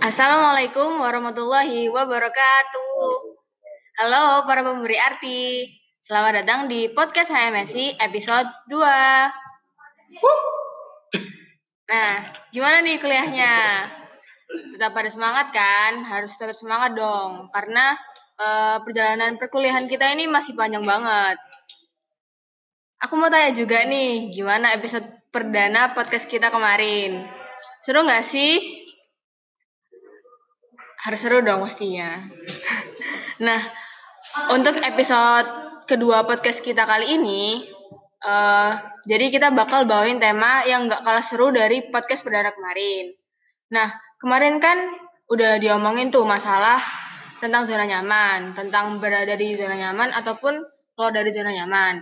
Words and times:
Assalamualaikum 0.00 1.04
warahmatullahi 1.04 1.92
wabarakatuh. 1.92 3.12
Halo 4.00 4.48
para 4.48 4.64
pemberi 4.64 4.96
arti. 4.96 5.68
Selamat 6.00 6.40
datang 6.40 6.72
di 6.72 6.88
podcast 6.88 7.28
HMSI 7.28 8.00
episode 8.00 8.48
2. 8.72 8.80
Nah, 11.92 12.12
gimana 12.48 12.80
nih 12.80 12.96
kuliahnya? 12.96 13.52
Tetap 14.72 14.96
pada 14.96 15.12
semangat 15.12 15.52
kan? 15.52 16.00
Harus 16.08 16.32
tetap 16.40 16.56
semangat 16.56 16.96
dong, 16.96 17.52
karena 17.52 17.92
eh, 18.40 18.76
perjalanan 18.80 19.36
perkuliahan 19.36 19.84
kita 19.92 20.08
ini 20.16 20.24
masih 20.24 20.56
panjang 20.56 20.88
banget. 20.88 21.36
Aku 23.04 23.20
mau 23.20 23.28
tanya 23.28 23.52
juga 23.52 23.84
nih, 23.84 24.32
gimana 24.32 24.72
episode 24.72 25.04
perdana 25.28 25.92
podcast 25.92 26.24
kita 26.30 26.48
kemarin? 26.48 27.28
Seru 27.82 28.06
nggak 28.06 28.24
sih? 28.24 28.81
Harus 31.02 31.18
seru 31.18 31.42
dong 31.42 31.66
pastinya. 31.66 32.22
nah, 33.46 33.58
untuk 34.54 34.78
episode 34.86 35.50
kedua 35.90 36.22
podcast 36.22 36.62
kita 36.62 36.86
kali 36.86 37.18
ini, 37.18 37.66
eh 38.22 38.72
jadi 39.02 39.34
kita 39.34 39.50
bakal 39.50 39.82
bawain 39.82 40.22
tema 40.22 40.62
yang 40.62 40.86
nggak 40.86 41.02
kalah 41.02 41.26
seru 41.26 41.50
dari 41.50 41.90
podcast 41.90 42.22
perdana 42.22 42.54
kemarin. 42.54 43.10
Nah, 43.74 43.90
kemarin 44.22 44.62
kan 44.62 44.78
udah 45.26 45.58
diomongin 45.58 46.14
tuh 46.14 46.22
masalah 46.22 46.78
tentang 47.42 47.66
zona 47.66 47.82
nyaman, 47.82 48.54
tentang 48.54 49.02
berada 49.02 49.34
di 49.34 49.58
zona 49.58 49.74
nyaman 49.74 50.14
ataupun 50.14 50.62
keluar 50.94 51.10
dari 51.10 51.34
zona 51.34 51.50
nyaman. 51.50 51.98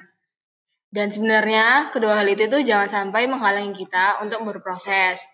Dan 0.93 1.09
sebenarnya 1.09 1.89
kedua 1.89 2.21
hal 2.21 2.29
itu 2.29 2.53
tuh 2.53 2.61
jangan 2.61 2.91
sampai 2.91 3.25
menghalangi 3.25 3.73
kita 3.73 4.21
untuk 4.21 4.45
berproses, 4.45 5.25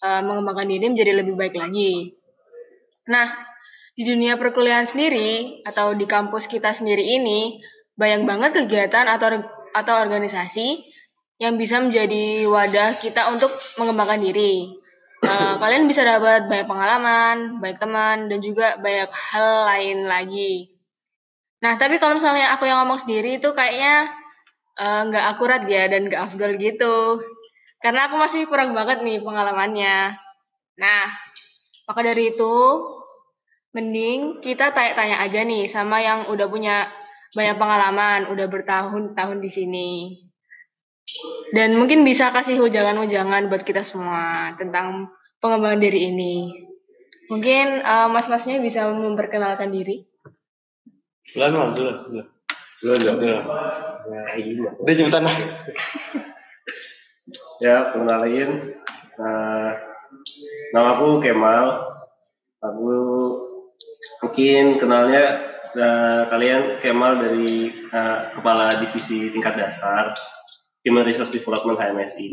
eh, 0.00 0.22
mengembangkan 0.24 0.72
diri 0.72 0.88
menjadi 0.88 1.12
lebih 1.20 1.36
baik 1.36 1.60
lagi. 1.60 2.19
Nah, 3.08 3.32
di 3.96 4.04
dunia 4.04 4.36
perkuliahan 4.36 4.88
sendiri 4.88 5.62
atau 5.64 5.96
di 5.96 6.04
kampus 6.04 6.48
kita 6.48 6.72
sendiri 6.72 7.04
ini 7.20 7.60
banyak 7.96 8.24
banget 8.24 8.50
kegiatan 8.64 9.06
atau 9.08 9.44
atau 9.70 9.94
organisasi 10.02 10.88
yang 11.40 11.56
bisa 11.56 11.80
menjadi 11.80 12.44
wadah 12.44 13.00
kita 13.00 13.32
untuk 13.32 13.48
mengembangkan 13.80 14.20
diri. 14.20 14.76
Eh, 15.24 15.54
kalian 15.62 15.88
bisa 15.88 16.04
dapat 16.04 16.48
banyak 16.48 16.68
pengalaman, 16.68 17.36
banyak 17.60 17.78
teman, 17.80 18.16
dan 18.28 18.38
juga 18.44 18.76
banyak 18.76 19.08
hal 19.08 19.48
lain 19.72 19.98
lagi. 20.04 20.76
Nah, 21.60 21.76
tapi 21.76 21.96
kalau 22.00 22.16
misalnya 22.16 22.56
aku 22.56 22.68
yang 22.68 22.84
ngomong 22.84 23.00
sendiri 23.00 23.40
itu 23.40 23.52
kayaknya 23.56 24.12
eh, 24.80 25.00
nggak 25.08 25.24
akurat 25.36 25.64
ya 25.64 25.88
dan 25.88 26.08
nggak 26.08 26.22
afdol 26.28 26.56
gitu. 26.60 27.20
Karena 27.80 28.12
aku 28.12 28.20
masih 28.20 28.44
kurang 28.44 28.76
banget 28.76 29.00
nih 29.00 29.24
pengalamannya. 29.24 30.12
Nah, 30.76 31.04
maka 31.88 32.00
dari 32.04 32.36
itu, 32.36 32.54
mending 33.70 34.42
kita 34.42 34.74
tanya-tanya 34.74 35.22
aja 35.22 35.40
nih 35.46 35.70
sama 35.70 36.02
yang 36.02 36.26
udah 36.30 36.46
punya 36.50 36.90
banyak 37.30 37.56
pengalaman, 37.56 38.20
udah 38.34 38.46
bertahun-tahun 38.50 39.38
di 39.38 39.50
sini. 39.50 39.90
Dan 41.50 41.78
mungkin 41.78 42.06
bisa 42.06 42.30
kasih 42.30 42.62
ujangan-ujangan 42.62 43.50
buat 43.50 43.62
kita 43.66 43.82
semua 43.82 44.54
tentang 44.58 45.10
pengembangan 45.42 45.82
diri 45.82 46.10
ini. 46.10 46.66
Mungkin 47.30 47.82
eh, 47.82 48.08
mas-masnya 48.10 48.58
bisa 48.58 48.90
memperkenalkan 48.90 49.70
diri. 49.70 50.02
Duluan 51.30 51.54
mal, 51.54 51.70
duluan, 51.74 51.96
duluan. 52.10 52.26
Belum 52.82 52.96
dong. 52.98 53.18
Duluan. 53.18 54.74
Udah 54.82 54.94
cepetan. 54.94 55.24
Ya, 57.60 57.92
kenalin. 57.92 58.72
Nah, 59.20 59.76
nama 60.72 60.96
aku 60.96 61.20
Kemal. 61.20 61.92
Aku 62.64 62.88
mungkin 64.24 64.80
kenalnya 64.80 65.24
eh, 65.76 66.22
kalian 66.28 66.80
Kemal 66.80 67.20
dari 67.20 67.70
eh, 67.70 68.18
Kepala 68.36 68.80
Divisi 68.80 69.30
Tingkat 69.30 69.54
Dasar 69.56 70.12
Human 70.84 71.04
Resource 71.04 71.32
Development 71.32 71.76
HMSI. 71.76 72.28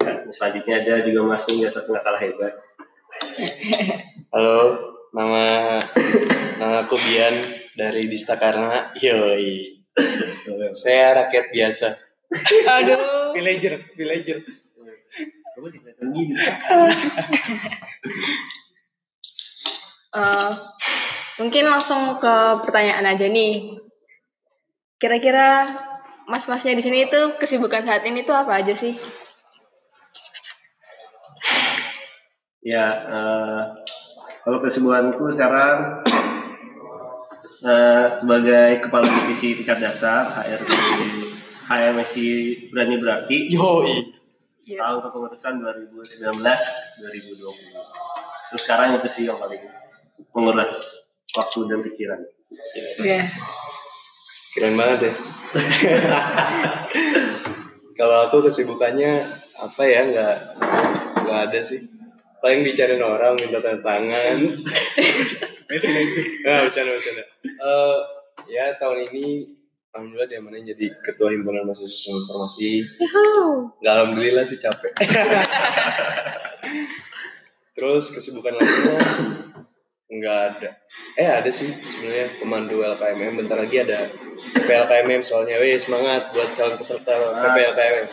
Ya, 0.00 0.22
selanjutnya 0.30 0.86
ada 0.86 1.02
juga 1.02 1.20
Mas 1.26 1.44
Ning 1.50 1.66
Jasa 1.66 1.82
Tengah 1.82 2.02
Kalah 2.06 2.22
Hebat. 2.22 2.54
Halo, 4.30 4.58
nama 5.10 5.44
nama 6.62 6.86
aku 6.86 6.94
Bian 6.94 7.34
dari 7.74 8.06
Dista 8.06 8.38
Karna. 8.38 8.94
Yoi. 9.02 9.82
Saya 10.78 11.26
rakyat 11.26 11.50
biasa. 11.50 11.98
Aduh. 12.78 13.32
Villager, 13.36 13.78
villager. 13.94 14.42
Kamu 15.54 15.66
kelihatan 15.70 16.06
gini. 16.14 16.34
Eh, 20.10 20.52
mungkin 21.38 21.70
langsung 21.70 22.18
ke 22.18 22.34
pertanyaan 22.66 23.06
aja 23.14 23.30
nih. 23.30 23.78
Kira-kira 24.98 25.70
mas-masnya 26.26 26.74
di 26.74 26.82
sini 26.82 27.06
itu 27.06 27.38
kesibukan 27.38 27.86
saat 27.86 28.02
ini 28.02 28.26
tuh 28.26 28.34
apa 28.34 28.58
aja 28.58 28.74
sih? 28.74 28.98
Ya, 32.60 32.86
eh, 33.06 33.62
kalau 34.42 34.58
kesibukanku 34.60 35.32
sekarang 35.32 36.04
eh, 37.64 38.06
sebagai 38.18 38.84
kepala 38.84 39.06
divisi 39.06 39.56
tingkat 39.62 39.78
dasar 39.78 40.26
HRD 40.42 40.70
HMSI 41.70 42.28
Berani 42.74 42.98
Berarti 42.98 43.46
Yoi. 43.46 44.18
Iya. 44.60 44.86
tahun 44.86 45.02
kepengurusan 45.02 45.54
2019-2020. 45.66 46.14
Terus 48.52 48.62
sekarang 48.62 49.00
itu 49.00 49.08
sih 49.08 49.24
yang 49.26 49.40
paling 49.40 49.79
menguras 50.34 50.74
waktu 51.34 51.58
dan 51.70 51.80
pikiran. 51.86 52.20
Iya. 53.02 53.30
Keren 54.54 54.74
banget 54.74 55.10
ya. 55.10 55.12
Kalau 57.98 58.16
aku 58.26 58.42
kesibukannya 58.48 59.28
apa 59.60 59.82
ya 59.86 60.00
nggak 60.10 60.36
nggak 61.26 61.40
ada 61.50 61.60
sih. 61.62 61.86
Paling 62.40 62.64
dicariin 62.64 63.04
orang 63.04 63.36
minta 63.38 63.62
tanda 63.62 63.82
tangan. 63.84 64.36
Nah, 65.70 66.66
bercanda 66.66 66.98
bercanda. 66.98 67.22
Eh, 67.46 67.98
ya 68.50 68.74
tahun 68.74 69.06
ini 69.06 69.54
alhamdulillah 69.94 70.26
diamanain 70.26 70.66
jadi 70.66 70.98
ketua 70.98 71.30
himpunan 71.30 71.62
mahasiswa 71.62 72.10
informasi. 72.10 72.82
Nggak 73.78 73.94
alhamdulillah 73.94 74.42
sih 74.50 74.58
capek. 74.58 74.90
Terus 77.78 78.10
kesibukan 78.10 78.58
lainnya 78.58 78.98
nggak 80.10 80.38
ada. 80.50 80.70
Eh 81.14 81.28
ada 81.30 81.50
sih 81.54 81.70
sebenarnya 81.70 82.42
pemandu 82.42 82.82
LKMM. 82.82 83.38
Bentar 83.38 83.62
lagi 83.62 83.86
ada 83.86 84.10
PLKMM 84.66 85.22
soalnya. 85.22 85.62
Weh 85.62 85.78
semangat 85.78 86.34
buat 86.34 86.50
calon 86.58 86.74
peserta 86.74 87.14
PPLKMM. 87.14 88.10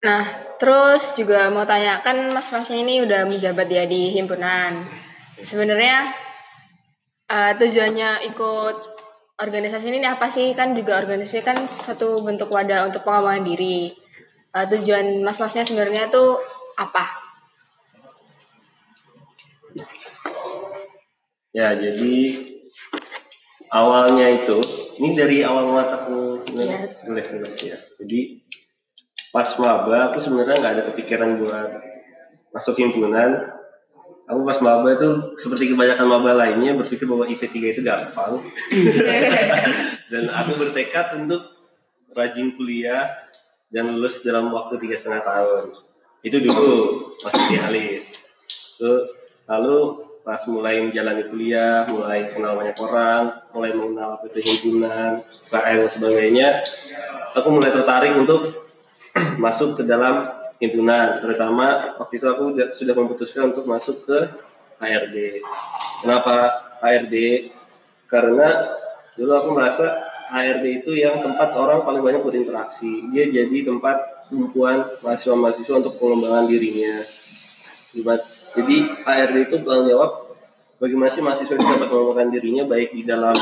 Nah, 0.00 0.24
terus 0.56 1.12
juga 1.12 1.52
mau 1.52 1.68
tanya, 1.68 2.00
kan 2.00 2.32
mas-masnya 2.32 2.80
ini 2.80 3.04
udah 3.04 3.28
menjabat 3.28 3.68
ya 3.68 3.84
di 3.84 4.08
himpunan. 4.16 4.88
Sebenarnya 5.44 6.16
eh, 7.28 7.52
tujuannya 7.60 8.32
ikut 8.32 8.89
organisasi 9.40 9.88
ini 9.88 10.04
apa 10.04 10.28
sih? 10.28 10.52
Kan 10.52 10.76
juga 10.76 11.00
organisasi 11.00 11.40
kan 11.40 11.56
satu 11.68 12.20
bentuk 12.20 12.52
wadah 12.52 12.92
untuk 12.92 13.02
pengembangan 13.02 13.44
diri. 13.48 13.88
Eh, 14.50 14.66
tujuan 14.76 15.24
mas-masnya 15.24 15.64
sebenarnya 15.64 16.12
tuh 16.12 16.36
apa? 16.76 17.06
Ya, 21.50 21.74
jadi 21.74 22.14
awalnya 23.74 24.26
itu, 24.38 24.58
ini 25.02 25.18
dari 25.18 25.42
awal 25.42 25.70
mata 25.74 26.06
aku 26.06 26.46
Iya. 26.54 26.94
boleh 27.06 27.24
boleh 27.26 27.52
ya. 27.58 27.78
Jadi 27.98 28.42
pas 29.30 29.46
maba 29.58 30.10
aku 30.10 30.18
sebenarnya 30.22 30.58
nggak 30.58 30.74
ada 30.78 30.84
kepikiran 30.94 31.30
buat 31.42 31.70
masuk 32.54 32.78
himpunan. 32.78 33.59
Aku 34.30 34.46
pas 34.46 34.62
maba 34.62 34.94
itu 34.94 35.34
seperti 35.34 35.74
kebanyakan 35.74 36.06
maba 36.06 36.30
lainnya 36.38 36.78
berpikir 36.78 37.10
bahwa 37.10 37.26
IP3 37.26 37.50
itu 37.74 37.82
gampang. 37.82 38.46
dan 40.10 40.24
aku 40.30 40.52
bertekad 40.54 41.18
untuk 41.18 41.50
rajin 42.14 42.54
kuliah 42.54 43.10
dan 43.74 43.90
lulus 43.90 44.22
dalam 44.22 44.54
waktu 44.54 44.78
tiga 44.78 44.94
setengah 44.94 45.22
tahun. 45.26 45.64
Itu 46.22 46.38
dulu 46.38 46.70
masih 47.26 47.42
idealis. 47.50 48.04
Lalu 49.50 49.76
pas 50.22 50.46
mulai 50.46 50.78
menjalani 50.78 51.26
kuliah, 51.26 51.88
mulai 51.90 52.30
kenal 52.30 52.54
banyak 52.54 52.76
orang, 52.78 53.22
mulai 53.50 53.74
mengenal 53.74 54.20
apa 54.20 54.30
itu 54.30 54.40
himpunan, 54.46 55.26
KM 55.50 55.76
dan 55.82 55.90
sebagainya, 55.90 56.48
aku 57.34 57.48
mulai 57.50 57.72
tertarik 57.72 58.14
untuk 58.14 58.70
masuk 59.42 59.80
ke 59.80 59.82
dalam 59.88 60.39
himpunan. 60.60 61.24
Terutama 61.24 61.96
waktu 61.96 62.14
itu 62.20 62.26
aku 62.28 62.42
udah- 62.54 62.72
sudah 62.76 62.94
memutuskan 62.94 63.50
untuk 63.50 63.64
masuk 63.64 64.04
ke 64.04 64.18
HRD. 64.78 65.40
Kenapa 66.04 66.36
HRD? 66.84 67.16
Karena 68.06 68.76
dulu 69.16 69.32
aku 69.34 69.48
merasa 69.56 69.86
HRD 70.30 70.84
itu 70.84 70.92
yang 70.94 71.18
tempat 71.24 71.50
orang 71.56 71.82
paling 71.82 72.04
banyak 72.04 72.22
berinteraksi. 72.22 73.10
Dia 73.10 73.26
jadi 73.26 73.66
tempat 73.66 74.28
tumpuan 74.30 74.86
mahasiswa-mahasiswa 75.02 75.74
untuk 75.82 75.98
pengembangan 75.98 76.46
dirinya. 76.46 77.02
Jadi 78.54 78.76
HRD 79.02 79.36
itu 79.50 79.56
tanggung 79.66 79.90
jawab 79.90 80.30
bagaimana 80.78 81.10
sih 81.10 81.22
mahasiswa 81.22 81.54
itu 81.58 81.66
dapat 81.66 81.88
mengembangkan 81.90 82.28
dirinya 82.30 82.64
baik 82.70 82.94
di 82.94 83.02
dalam 83.02 83.34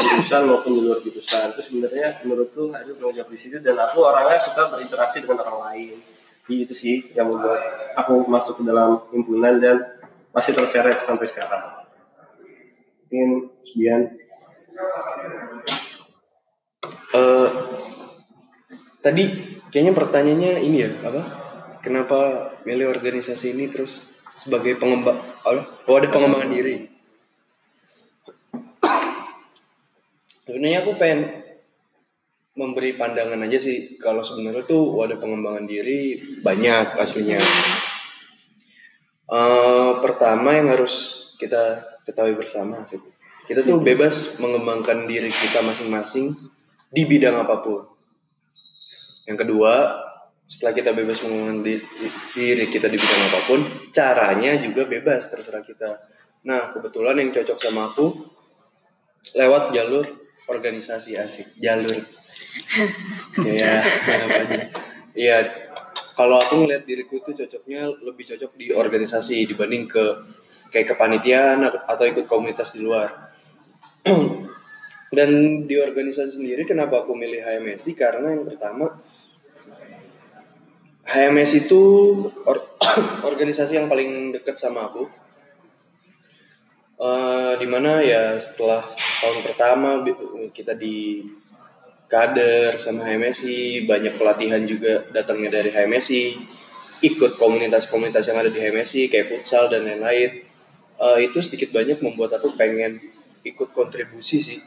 jurusan 0.00 0.42
maupun 0.48 0.72
di 0.74 0.80
luar 0.80 0.98
jurusan. 1.04 1.52
Itu 1.52 1.60
sebenarnya 1.60 2.24
menurutku 2.24 2.72
ada 2.72 2.88
tanggung 2.88 3.12
jawab 3.12 3.28
di 3.30 3.38
situ 3.40 3.56
dan 3.60 3.76
aku 3.76 4.00
orangnya 4.00 4.40
suka 4.40 4.72
berinteraksi 4.72 5.24
dengan 5.24 5.44
orang 5.44 5.58
lain. 5.70 5.94
Jadi 6.44 6.60
itu 6.60 6.74
sih 6.76 6.96
yang 7.16 7.32
membuat 7.32 7.60
aku 7.96 8.28
masuk 8.28 8.60
ke 8.60 8.62
dalam 8.68 9.00
himpunan 9.08 9.56
dan 9.56 9.80
masih 10.36 10.52
terseret 10.52 11.00
sampai 11.00 11.24
sekarang. 11.24 11.88
Mungkin 13.08 13.48
sekian. 13.64 14.02
Eh, 17.14 17.48
tadi 19.00 19.24
kayaknya 19.72 19.92
pertanyaannya 19.96 20.52
ini 20.60 20.76
ya 20.84 20.90
apa? 21.08 21.22
Kenapa 21.80 22.52
milih 22.68 22.92
organisasi 22.92 23.56
ini 23.56 23.72
terus 23.72 24.04
sebagai 24.36 24.76
pengembang? 24.76 25.16
Oh 25.48 25.96
ada 25.96 26.08
pengembangan 26.12 26.52
diri. 26.52 26.92
Sebenarnya 30.44 30.84
aku 30.84 30.92
pengen 31.00 31.43
memberi 32.54 32.94
pandangan 32.94 33.42
aja 33.42 33.58
sih 33.58 33.98
kalau 33.98 34.22
sebenarnya 34.22 34.62
tuh 34.62 34.94
wadah 34.94 35.18
pengembangan 35.18 35.66
diri 35.66 36.22
banyak 36.38 36.94
aslinya. 37.02 37.42
Uh, 39.26 39.98
pertama 39.98 40.54
yang 40.54 40.70
harus 40.70 41.26
kita 41.42 41.82
ketahui 42.06 42.38
bersama 42.38 42.86
sih, 42.86 43.02
kita 43.50 43.66
tuh 43.66 43.82
bebas 43.82 44.38
mengembangkan 44.38 45.10
diri 45.10 45.32
kita 45.32 45.66
masing-masing 45.66 46.36
di 46.94 47.02
bidang 47.02 47.42
apa 47.42 47.58
pun. 47.58 47.90
Yang 49.26 49.48
kedua, 49.48 49.72
setelah 50.46 50.72
kita 50.76 50.90
bebas 50.94 51.24
mengembangkan 51.26 51.64
diri 52.38 52.66
kita 52.70 52.86
di 52.86 52.98
bidang 53.00 53.22
apa 53.34 53.40
pun, 53.50 53.60
caranya 53.90 54.54
juga 54.62 54.86
bebas 54.86 55.26
terserah 55.26 55.64
kita. 55.66 55.90
Nah, 56.44 56.70
kebetulan 56.70 57.18
yang 57.18 57.34
cocok 57.34 57.58
sama 57.58 57.90
aku 57.90 58.12
lewat 59.34 59.72
jalur 59.72 60.04
organisasi 60.46 61.16
asik, 61.16 61.56
jalur 61.56 61.96
aja 63.40 64.58
iya. 65.14 65.40
Kalau 66.14 66.38
aku 66.38 66.62
ngeliat 66.62 66.86
diriku 66.86 67.18
itu 67.18 67.34
cocoknya 67.34 67.90
lebih 68.02 68.24
cocok 68.34 68.50
di 68.54 68.70
organisasi 68.70 69.50
dibanding 69.50 69.90
ke 69.90 70.04
kayak 70.70 70.94
kepanitiaan 70.94 71.66
atau 71.66 72.04
ikut 72.06 72.30
komunitas 72.30 72.74
di 72.74 72.82
luar. 72.82 73.30
Dan 75.14 75.30
di 75.70 75.78
organisasi 75.78 76.42
sendiri 76.42 76.66
kenapa 76.66 77.06
aku 77.06 77.14
milih 77.14 77.42
HMSI 77.42 77.94
karena 77.94 78.34
yang 78.34 78.46
pertama 78.46 78.98
HMS 81.06 81.66
itu 81.66 81.82
or, 82.46 82.58
organisasi 83.30 83.78
yang 83.78 83.86
paling 83.86 84.34
dekat 84.34 84.58
sama 84.58 84.90
aku. 84.90 85.06
Uh, 86.94 87.58
di 87.58 87.66
mana 87.66 88.06
ya 88.06 88.38
setelah 88.38 88.86
tahun 89.18 89.42
pertama 89.42 90.06
kita 90.54 90.78
di 90.78 91.26
kader 92.14 92.78
sama 92.78 93.10
HMSI, 93.10 93.90
banyak 93.90 94.14
pelatihan 94.14 94.62
juga 94.62 95.02
datangnya 95.10 95.58
dari 95.58 95.74
HMSI, 95.74 96.38
ikut 97.02 97.34
komunitas-komunitas 97.42 98.30
yang 98.30 98.38
ada 98.38 98.54
di 98.54 98.62
HMSI 98.62 99.10
kayak 99.10 99.26
futsal 99.26 99.66
dan 99.66 99.82
lain-lain. 99.82 100.46
Uh, 100.94 101.18
itu 101.18 101.42
sedikit 101.42 101.74
banyak 101.74 101.98
membuat 102.06 102.38
aku 102.38 102.54
pengen 102.54 103.02
ikut 103.42 103.74
kontribusi 103.74 104.38
sih 104.38 104.58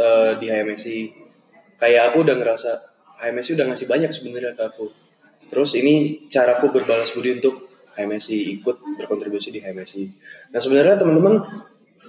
uh, 0.00 0.40
di 0.40 0.48
HMSI. 0.48 1.12
Kayak 1.76 2.02
aku 2.08 2.24
udah 2.24 2.36
ngerasa 2.40 2.70
HMSI 3.20 3.60
udah 3.60 3.66
ngasih 3.68 3.84
banyak 3.84 4.10
sebenarnya 4.16 4.56
ke 4.56 4.64
aku. 4.64 4.88
Terus 5.52 5.76
ini 5.76 6.24
caraku 6.32 6.72
berbalas 6.72 7.12
budi 7.12 7.36
untuk 7.36 7.68
HMSI 7.92 8.56
ikut 8.56 8.80
berkontribusi 8.96 9.52
di 9.52 9.60
HMSI. 9.60 10.04
Nah 10.48 10.58
sebenarnya 10.64 10.96
teman-teman 10.96 11.44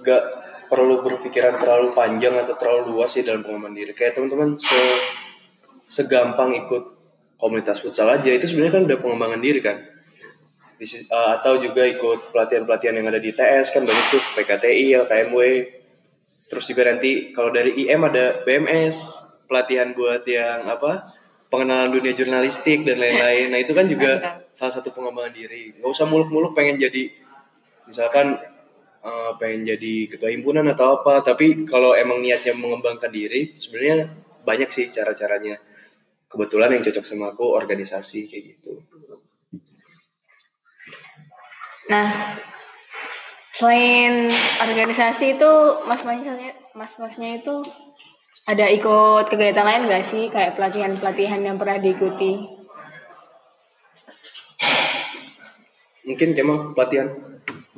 gak 0.00 0.45
perlu 0.66 1.02
berpikiran 1.02 1.58
terlalu 1.58 1.94
panjang 1.94 2.34
atau 2.38 2.54
terlalu 2.58 2.94
luas 2.94 3.14
sih 3.14 3.22
dalam 3.22 3.42
pengembangan 3.46 3.76
diri. 3.76 3.92
Kayak 3.94 4.18
teman-teman 4.18 4.58
se 4.58 4.80
segampang 5.86 6.54
ikut 6.66 6.84
komunitas 7.38 7.78
futsal 7.78 8.10
aja 8.10 8.26
itu 8.32 8.50
sebenarnya 8.50 8.80
kan 8.80 8.82
udah 8.90 8.98
pengembangan 8.98 9.40
diri 9.40 9.60
kan. 9.62 9.78
Di, 10.76 10.84
uh, 11.08 11.40
atau 11.40 11.56
juga 11.62 11.88
ikut 11.88 12.34
pelatihan-pelatihan 12.36 13.00
yang 13.00 13.08
ada 13.08 13.20
di 13.22 13.32
TS 13.32 13.72
kan 13.72 13.82
banyak 13.86 14.06
tuh 14.12 14.22
PKTI, 14.36 14.92
LKMW. 15.06 15.40
Terus 16.46 16.64
juga 16.68 16.82
nanti 16.86 17.32
kalau 17.32 17.50
dari 17.50 17.74
IM 17.86 18.06
ada 18.06 18.44
BMS, 18.44 19.24
pelatihan 19.48 19.96
buat 19.96 20.22
yang 20.28 20.68
apa? 20.68 21.16
pengenalan 21.46 21.94
dunia 21.94 22.10
jurnalistik 22.10 22.82
dan 22.82 22.98
lain-lain. 22.98 23.54
Nah, 23.54 23.58
itu 23.62 23.72
kan 23.72 23.86
juga 23.86 24.42
salah 24.50 24.74
satu 24.74 24.90
pengembangan 24.90 25.30
diri. 25.30 25.78
Nggak 25.78 25.90
usah 25.94 26.06
muluk-muluk 26.10 26.58
pengen 26.58 26.82
jadi 26.82 27.14
misalkan 27.86 28.36
uh, 29.02 29.36
pengen 29.36 29.76
jadi 29.76 29.94
ketua 30.08 30.30
himpunan 30.32 30.64
atau 30.72 31.00
apa 31.02 31.20
tapi 31.20 31.66
kalau 31.68 31.92
emang 31.92 32.22
niatnya 32.22 32.56
mengembangkan 32.56 33.10
diri 33.12 33.56
sebenarnya 33.58 34.08
banyak 34.46 34.70
sih 34.70 34.88
cara-caranya. 34.94 35.58
Kebetulan 36.26 36.78
yang 36.78 36.82
cocok 36.86 37.04
sama 37.06 37.34
aku 37.34 37.54
organisasi 37.54 38.30
kayak 38.30 38.44
gitu. 38.56 38.82
Nah 41.90 42.08
selain 43.50 44.30
organisasi 44.62 45.40
itu 45.40 45.52
mas-masnya 45.88 46.54
mas-masnya 46.76 47.40
itu 47.40 47.64
ada 48.46 48.70
ikut 48.70 49.26
kegiatan 49.26 49.66
lain 49.66 49.90
gak 49.90 50.06
sih? 50.06 50.30
Kayak 50.30 50.54
pelatihan-pelatihan 50.54 51.42
yang 51.42 51.58
pernah 51.58 51.82
diikuti? 51.82 52.46
Mungkin 56.06 56.38
Kemal 56.38 56.70
pelatihan. 56.78 57.10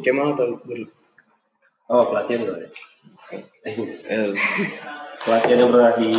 Kemal 0.04 0.36
atau 0.36 0.60
dulu 0.60 0.97
Oh 1.88 2.04
pelatihan 2.12 2.44
loh. 2.44 2.56
Eh, 3.64 4.32
pelatihan 5.24 5.58
yang 5.64 5.70
pernah 5.72 5.92
di. 5.96 6.10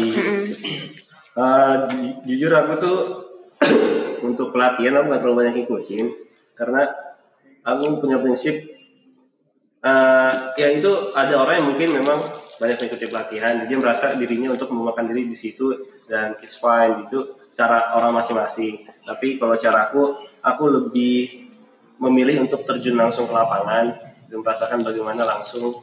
Uh, 1.40 1.76
jujur 2.26 2.52
aku 2.52 2.74
tuh 2.82 2.98
untuk 4.28 4.52
pelatihan 4.52 5.00
aku 5.00 5.06
nggak 5.14 5.22
terlalu 5.24 5.40
banyak 5.40 5.56
ikutin 5.64 6.06
karena 6.58 6.92
aku 7.64 8.04
punya 8.04 8.20
prinsip 8.20 8.60
uh, 9.84 10.52
ya 10.60 10.68
itu 10.74 11.16
ada 11.16 11.40
orang 11.40 11.64
yang 11.64 11.68
mungkin 11.72 11.90
memang 11.96 12.20
banyak 12.60 12.76
mengikuti 12.76 13.08
pelatihan 13.08 13.56
jadi 13.64 13.74
merasa 13.80 14.06
dirinya 14.20 14.52
untuk 14.52 14.68
memakan 14.76 15.08
diri 15.08 15.32
di 15.32 15.38
situ 15.38 15.88
dan 16.12 16.36
it's 16.44 16.60
fine 16.60 17.08
gitu 17.08 17.40
cara 17.56 17.96
orang 17.96 18.20
masing-masing 18.20 18.84
tapi 19.08 19.40
kalau 19.40 19.56
cara 19.56 19.88
aku 19.88 20.20
aku 20.44 20.64
lebih 20.68 21.48
memilih 22.04 22.44
untuk 22.44 22.68
terjun 22.68 23.00
langsung 23.00 23.28
ke 23.28 23.34
lapangan 23.36 23.96
merasakan 24.38 24.86
bagaimana 24.86 25.26
langsung 25.26 25.82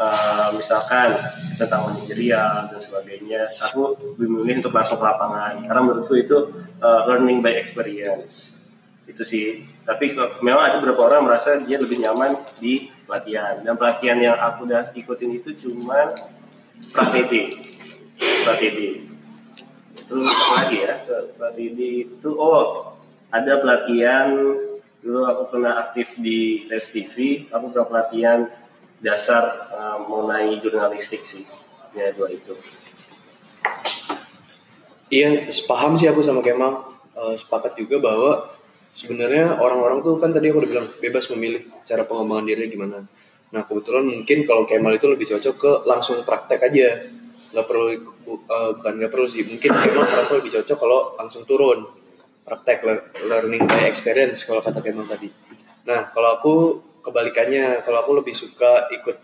uh, 0.00 0.48
misalkan 0.56 1.12
tentang 1.60 1.92
manajerial 1.92 2.72
dan 2.72 2.80
sebagainya 2.80 3.52
aku 3.60 4.16
memilih 4.16 4.64
untuk 4.64 4.72
masuk 4.72 4.96
ke 5.00 5.04
lapangan. 5.04 5.60
Karena 5.66 5.80
menurutku 5.84 6.14
itu 6.16 6.38
uh, 6.80 7.00
learning 7.10 7.44
by 7.44 7.52
experience. 7.52 8.56
Itu 9.04 9.26
sih. 9.26 9.66
Tapi 9.84 10.14
memang 10.40 10.62
ada 10.62 10.76
beberapa 10.80 11.10
orang 11.10 11.26
merasa 11.26 11.60
dia 11.60 11.76
lebih 11.76 12.00
nyaman 12.00 12.38
di 12.62 12.88
pelatihan. 13.04 13.60
Dan 13.60 13.76
pelatihan 13.76 14.18
yang 14.22 14.36
aku 14.38 14.64
udah 14.64 14.88
ikutin 14.94 15.36
itu 15.36 15.52
cuma 15.58 16.14
praktidi 16.90 17.58
praktidi 18.42 19.06
itu 19.98 20.14
lagi 20.56 20.78
ya? 20.82 20.94
Praktidi 21.38 21.90
itu 22.10 22.30
oh 22.34 22.94
ada 23.32 23.58
pelatihan 23.60 24.28
dulu 25.02 25.26
aku 25.26 25.42
pernah 25.50 25.82
aktif 25.82 26.14
di 26.14 26.70
tes 26.70 26.94
TV 26.94 27.50
aku 27.50 27.74
pernah 27.74 27.86
pelatihan 27.90 28.40
dasar 29.02 29.66
uh, 29.74 29.98
mengenai 30.06 30.62
jurnalistik 30.62 31.26
sih 31.26 31.42
ya 31.92 32.14
dua 32.14 32.30
itu. 32.32 32.54
Iya 35.12 35.52
sepaham 35.52 36.00
sih 36.00 36.08
aku 36.08 36.24
sama 36.24 36.40
Kemal. 36.40 36.88
Uh, 37.12 37.36
sepakat 37.36 37.76
juga 37.76 38.00
bahwa 38.00 38.48
sebenarnya 38.96 39.60
orang-orang 39.60 40.00
tuh 40.00 40.16
kan 40.16 40.32
tadi 40.32 40.48
aku 40.48 40.64
udah 40.64 40.70
bilang 40.70 40.88
bebas 41.02 41.28
memilih 41.28 41.68
cara 41.84 42.08
pengembangan 42.08 42.48
diri 42.48 42.72
gimana. 42.72 43.04
Nah 43.52 43.62
kebetulan 43.68 44.08
mungkin 44.08 44.48
kalau 44.48 44.64
Kemal 44.64 44.96
itu 44.96 45.10
lebih 45.12 45.28
cocok 45.28 45.54
ke 45.60 45.72
langsung 45.84 46.24
praktek 46.24 46.62
aja. 46.64 47.10
Nggak 47.52 47.66
perlu 47.68 47.86
uh, 48.48 48.70
bukan 48.80 48.92
nggak 49.02 49.12
perlu 49.12 49.26
sih. 49.28 49.44
Mungkin 49.44 49.68
Kemal 49.68 50.08
merasa 50.08 50.32
lebih 50.40 50.56
cocok 50.56 50.76
kalau 50.80 51.00
langsung 51.20 51.44
turun 51.44 51.84
praktek 52.42 52.82
learning 53.26 53.64
by 53.64 53.86
experience 53.86 54.42
kalau 54.42 54.60
kata 54.60 54.82
Kemal 54.82 55.06
tadi. 55.06 55.30
Nah, 55.86 56.10
kalau 56.10 56.30
aku 56.38 56.54
kebalikannya, 57.02 57.82
kalau 57.82 58.02
aku 58.02 58.22
lebih 58.22 58.34
suka 58.34 58.90
ikut 58.94 59.18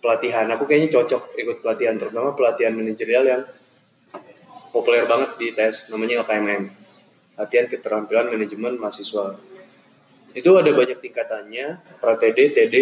pelatihan. 0.00 0.48
Aku 0.54 0.64
kayaknya 0.64 1.00
cocok 1.00 1.36
ikut 1.36 1.56
pelatihan, 1.60 1.98
terutama 2.00 2.32
pelatihan 2.32 2.72
manajerial 2.72 3.24
yang 3.26 3.42
populer 4.72 5.04
banget 5.04 5.30
di 5.36 5.48
tes, 5.52 5.90
namanya 5.92 6.24
LKMM. 6.24 6.64
Latihan 7.38 7.66
keterampilan 7.70 8.32
manajemen 8.32 8.78
mahasiswa. 8.78 9.38
Itu 10.34 10.54
ada 10.58 10.70
banyak 10.70 10.98
tingkatannya, 11.02 11.66
pra 11.98 12.14
TD, 12.18 12.54
TD. 12.54 12.76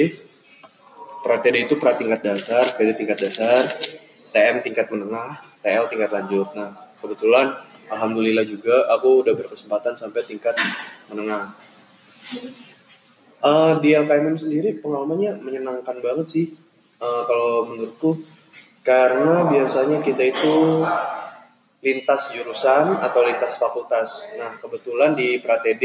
Pra 1.24 1.42
TD 1.42 1.66
itu 1.66 1.74
pra 1.78 1.98
tingkat 1.98 2.22
dasar, 2.22 2.76
PD 2.78 2.94
tingkat 2.94 3.18
dasar. 3.18 3.66
TM 4.30 4.60
tingkat 4.60 4.92
menengah, 4.92 5.40
TL 5.64 5.88
tingkat 5.88 6.10
lanjut. 6.12 6.52
Nah, 6.52 6.92
kebetulan 7.00 7.56
alhamdulillah 7.90 8.46
juga 8.46 8.86
aku 8.90 9.26
udah 9.26 9.34
berkesempatan 9.34 9.98
sampai 9.98 10.22
tingkat 10.24 10.54
menengah. 11.10 11.54
Uh, 13.44 13.78
di 13.78 13.94
LKMM 13.94 14.40
sendiri 14.40 14.80
pengalamannya 14.82 15.38
menyenangkan 15.38 16.02
banget 16.02 16.26
sih 16.26 16.46
uh, 16.98 17.22
kalau 17.28 17.70
menurutku 17.70 18.18
karena 18.82 19.46
biasanya 19.46 20.02
kita 20.02 20.32
itu 20.32 20.82
lintas 21.84 22.34
jurusan 22.34 22.98
atau 22.98 23.20
lintas 23.22 23.60
fakultas. 23.60 24.34
Nah 24.34 24.58
kebetulan 24.58 25.14
di 25.14 25.38
Pratd 25.38 25.84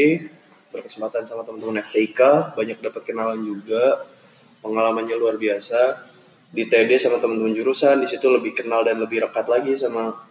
berkesempatan 0.72 1.27
sama 1.27 1.43
teman-teman 1.43 1.84
FTIK 1.84 2.55
banyak 2.55 2.79
dapat 2.79 3.01
kenalan 3.03 3.43
juga 3.43 4.08
pengalamannya 4.63 5.20
luar 5.20 5.36
biasa 5.36 6.00
di 6.51 6.67
TD 6.67 6.98
sama 7.00 7.20
teman-teman 7.20 7.53
jurusan 7.55 8.00
di 8.00 8.08
situ 8.08 8.27
lebih 8.31 8.55
kenal 8.55 8.84
dan 8.88 9.00
lebih 9.00 9.24
rekat 9.27 9.48
lagi 9.51 9.75
sama 9.75 10.31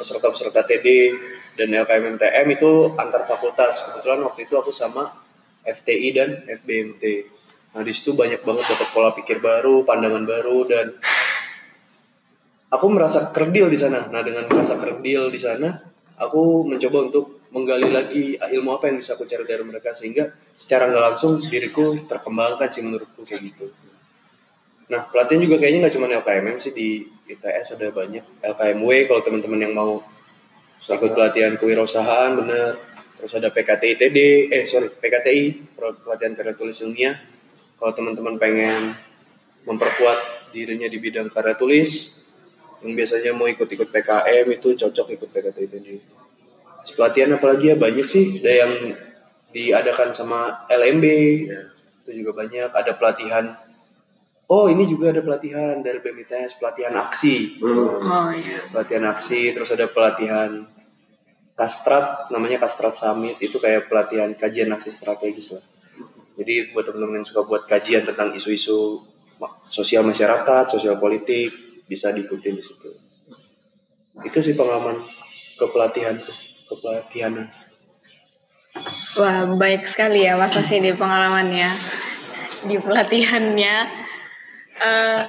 peserta-peserta 0.00 0.64
TD 0.64 0.86
dan 1.60 1.68
LKMMTM 1.68 2.46
itu 2.56 2.96
antar 2.96 3.28
fakultas. 3.28 3.84
Kebetulan 3.84 4.24
waktu 4.24 4.48
itu 4.48 4.54
aku 4.56 4.72
sama 4.72 5.12
FTI 5.62 6.08
dan 6.16 6.30
FBMT 6.48 7.04
nah 7.72 7.80
di 7.80 7.88
situ 7.96 8.12
banyak 8.12 8.44
banget 8.44 8.68
dapat 8.68 8.88
pola 8.92 9.16
pikir 9.16 9.40
baru 9.40 9.80
pandangan 9.88 10.28
baru 10.28 10.68
dan 10.68 10.92
aku 12.68 12.86
merasa 12.92 13.32
kerdil 13.32 13.72
di 13.72 13.80
sana. 13.80 14.12
Nah 14.12 14.20
dengan 14.20 14.44
merasa 14.44 14.76
kerdil 14.76 15.32
di 15.32 15.40
sana 15.40 15.80
aku 16.20 16.68
mencoba 16.68 17.08
untuk 17.08 17.40
menggali 17.52 17.88
lagi 17.88 18.36
ilmu 18.36 18.76
apa 18.76 18.92
yang 18.92 19.00
bisa 19.00 19.16
aku 19.16 19.24
cari 19.24 19.44
dari 19.44 19.64
mereka 19.64 19.96
sehingga 19.96 20.32
secara 20.52 20.88
nggak 20.88 21.04
langsung 21.12 21.40
diriku 21.40 21.96
terkembangkan 22.04 22.68
sih 22.68 22.84
menurutku 22.84 23.24
kayak 23.24 23.40
gitu 23.52 23.72
Nah, 24.92 25.08
pelatihan 25.08 25.40
juga 25.40 25.56
kayaknya 25.56 25.88
nggak 25.88 25.94
cuma 25.96 26.06
LKMM 26.12 26.60
sih 26.60 26.76
di 26.76 27.08
ITS 27.24 27.80
ada 27.80 27.88
banyak 27.88 28.44
LKMW 28.44 29.08
kalau 29.08 29.24
teman-teman 29.24 29.60
yang 29.64 29.72
mau 29.72 30.04
ikut 30.84 31.10
pelatihan 31.16 31.56
kewirausahaan 31.56 32.36
bener. 32.36 32.76
Terus 33.16 33.32
ada 33.38 33.48
PKTI 33.48 33.96
TD, 33.96 34.18
eh 34.52 34.68
sorry 34.68 34.92
PKTI 34.92 35.72
pelatihan 35.80 36.36
karya 36.36 36.52
tulis 36.52 36.76
ilmiah. 36.84 37.16
Kalau 37.80 37.96
teman-teman 37.96 38.36
pengen 38.36 38.92
memperkuat 39.64 40.52
dirinya 40.52 40.90
di 40.90 41.00
bidang 41.00 41.32
karya 41.32 41.56
tulis, 41.56 42.20
yang 42.84 42.92
biasanya 42.92 43.32
mau 43.32 43.48
ikut-ikut 43.48 43.88
PKM 43.88 44.44
itu 44.52 44.76
cocok 44.76 45.06
ikut 45.16 45.28
PKTI 45.32 45.66
TD. 45.72 45.88
Pelatihan 46.98 47.32
apalagi 47.40 47.72
ya 47.72 47.76
banyak 47.80 48.06
sih, 48.10 48.42
ada 48.44 48.52
yang 48.66 48.72
diadakan 49.54 50.12
sama 50.12 50.66
LMB, 50.68 51.06
ya. 51.48 51.62
itu 52.04 52.10
juga 52.20 52.44
banyak. 52.44 52.74
Ada 52.74 52.98
pelatihan 52.98 53.54
oh 54.52 54.68
ini 54.68 54.84
juga 54.84 55.08
ada 55.16 55.24
pelatihan 55.24 55.80
dari 55.80 56.04
BMITS 56.04 56.60
pelatihan 56.60 56.92
aksi. 57.00 57.56
Hmm. 57.56 58.04
oh 58.04 58.30
iya. 58.36 58.60
Pelatihan 58.68 59.08
aksi 59.08 59.56
terus 59.56 59.72
ada 59.72 59.88
pelatihan 59.88 60.68
kastrat 61.56 62.28
namanya 62.28 62.60
kastrat 62.60 62.92
summit. 62.92 63.40
Itu 63.40 63.56
kayak 63.56 63.88
pelatihan 63.88 64.36
kajian 64.36 64.68
aksi 64.76 64.92
strategis 64.92 65.56
lah. 65.56 65.64
Jadi 66.36 66.76
buat 66.76 66.84
teman-teman 66.84 67.24
yang 67.24 67.28
suka 67.28 67.48
buat 67.48 67.64
kajian 67.64 68.04
tentang 68.04 68.36
isu-isu 68.36 69.00
sosial 69.72 70.04
masyarakat 70.04 70.68
sosial 70.68 71.00
politik 71.00 71.48
bisa 71.88 72.12
diikuti 72.12 72.52
di 72.52 72.62
situ. 72.62 72.90
Itu 74.20 74.38
sih 74.44 74.52
pengalaman 74.52 74.96
kepelatihan 75.56 76.20
kepelatihan 76.68 77.48
Wah, 79.20 79.52
baik 79.60 79.84
sekali 79.84 80.24
ya 80.24 80.40
Mas 80.40 80.56
masih 80.56 80.80
di 80.80 80.96
pengalamannya, 80.96 81.68
di 82.64 82.80
pelatihannya. 82.80 84.01
Uh, 84.80 85.28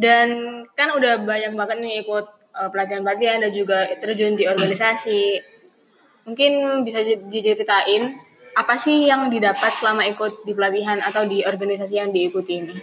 dan 0.00 0.28
kan 0.74 0.88
udah 0.98 1.22
banyak 1.22 1.52
banget 1.54 1.78
nih 1.78 1.94
ikut 2.02 2.26
uh, 2.56 2.68
pelatihan-pelatihan 2.72 3.44
dan 3.44 3.52
juga 3.54 3.92
terjun 4.02 4.34
di 4.34 4.48
organisasi. 4.48 5.38
Mungkin 6.26 6.82
bisa 6.86 7.02
diceritain 7.06 8.18
apa 8.52 8.74
sih 8.76 9.08
yang 9.08 9.32
didapat 9.32 9.72
selama 9.80 10.04
ikut 10.10 10.44
di 10.44 10.52
pelatihan 10.52 11.00
atau 11.00 11.24
di 11.24 11.42
organisasi 11.42 11.94
yang 11.98 12.10
diikuti 12.12 12.52
ini? 12.62 12.76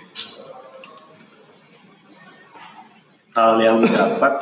Hal 3.38 3.62
yang 3.62 3.80
didapat 3.80 4.34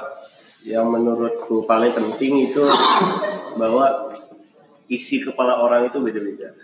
yang 0.65 0.87
menurutku 0.89 1.63
paling 1.67 1.93
penting 1.93 2.51
itu 2.51 2.63
bahwa 3.59 4.15
isi 4.87 5.21
kepala 5.23 5.59
orang 5.59 5.91
itu 5.91 5.99
beda-beda. 5.99 6.55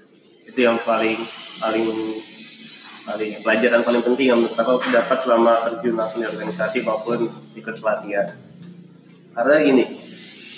Itu 0.48 0.60
yang 0.64 0.80
paling 0.82 1.20
paling 1.60 1.86
paling 3.04 3.44
pelajaran 3.44 3.82
paling 3.84 4.04
penting 4.04 4.32
yang 4.32 4.40
menurut 4.40 4.56
aku 4.56 4.80
dapat 4.92 5.18
selama 5.24 5.54
terjun 5.68 5.96
langsung 6.00 6.24
di 6.24 6.28
organisasi 6.32 6.78
maupun 6.88 7.28
ikut 7.56 7.76
pelatihan. 7.84 8.32
Karena 9.34 9.56
gini 9.60 9.86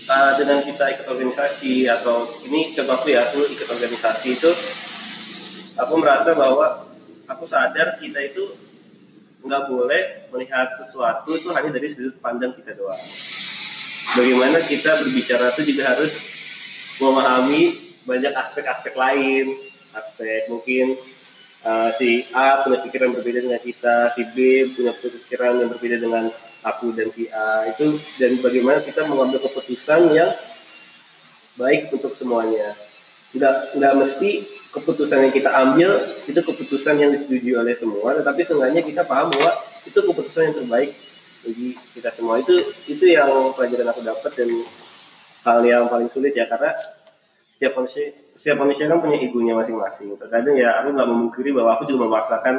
uh, 0.10 0.32
dengan 0.38 0.62
kita 0.62 0.86
ikut 0.98 1.08
organisasi 1.10 1.90
atau 1.90 2.30
ini 2.46 2.78
contohku 2.78 3.08
ya 3.10 3.26
aku 3.26 3.50
ikut 3.50 3.68
organisasi 3.68 4.28
itu 4.38 4.52
aku 5.82 5.94
merasa 5.98 6.38
bahwa 6.38 6.86
aku 7.26 7.50
sadar 7.50 7.98
kita 7.98 8.22
itu 8.22 8.54
nggak 9.46 9.64
boleh 9.70 10.04
melihat 10.34 10.74
sesuatu 10.82 11.34
itu 11.34 11.54
hanya 11.54 11.70
dari 11.70 11.90
sudut 11.94 12.18
pandang 12.22 12.54
kita 12.58 12.74
doang. 12.78 13.02
Bagaimana 14.16 14.62
kita 14.66 15.02
berbicara 15.02 15.54
itu 15.58 15.74
juga 15.74 15.98
harus 15.98 16.14
memahami 17.02 17.78
banyak 18.06 18.34
aspek-aspek 18.38 18.94
lain 18.94 19.58
aspek 19.98 20.46
mungkin 20.52 20.94
uh, 21.66 21.90
si 21.98 22.30
A 22.32 22.62
punya 22.62 22.80
pikiran 22.86 23.12
berbeda 23.18 23.40
dengan 23.42 23.60
kita, 23.60 24.14
si 24.14 24.22
B 24.32 24.70
punya 24.78 24.94
pikiran 24.94 25.60
yang 25.60 25.70
berbeda 25.74 25.98
dengan 25.98 26.24
aku 26.62 26.94
dan 26.94 27.10
si 27.12 27.28
A 27.34 27.66
itu 27.68 27.98
dan 28.22 28.38
bagaimana 28.40 28.80
kita 28.86 29.10
mengambil 29.10 29.42
keputusan 29.44 30.14
yang 30.14 30.32
baik 31.58 31.90
untuk 31.92 32.14
semuanya. 32.16 32.78
Tidak 33.34 33.76
tidak 33.76 33.94
mesti 34.00 34.48
keputusan 34.72 35.28
yang 35.28 35.34
kita 35.34 35.52
ambil 35.52 35.92
itu 36.24 36.40
keputusan 36.40 36.96
yang 37.02 37.12
disetujui 37.12 37.58
oleh 37.58 37.76
semua, 37.76 38.16
tetapi 38.16 38.42
seenggaknya 38.48 38.82
kita 38.86 39.04
paham 39.04 39.34
bahwa 39.36 39.52
itu 39.84 40.00
keputusan 40.00 40.52
yang 40.52 40.56
terbaik 40.56 40.92
bagi 41.44 41.68
kita 41.98 42.10
semua. 42.16 42.40
Itu 42.40 42.56
itu 42.88 43.06
yang 43.12 43.28
pelajaran 43.58 43.92
aku 43.92 44.02
dapat 44.08 44.32
dan 44.40 44.50
hal 45.44 45.60
yang 45.68 45.84
paling 45.92 46.10
sulit 46.10 46.34
ya 46.34 46.48
karena 46.48 46.74
setiap 47.52 47.78
manusia 47.78 48.12
setiap 48.36 48.68
manusia 48.68 48.92
kan 48.92 49.00
punya 49.00 49.18
egonya 49.24 49.56
masing-masing. 49.56 50.20
Terkadang 50.20 50.56
ya 50.60 50.84
aku 50.84 50.92
nggak 50.92 51.10
memungkiri 51.10 51.56
bahwa 51.56 51.80
aku 51.80 51.88
juga 51.88 52.08
memaksakan 52.08 52.56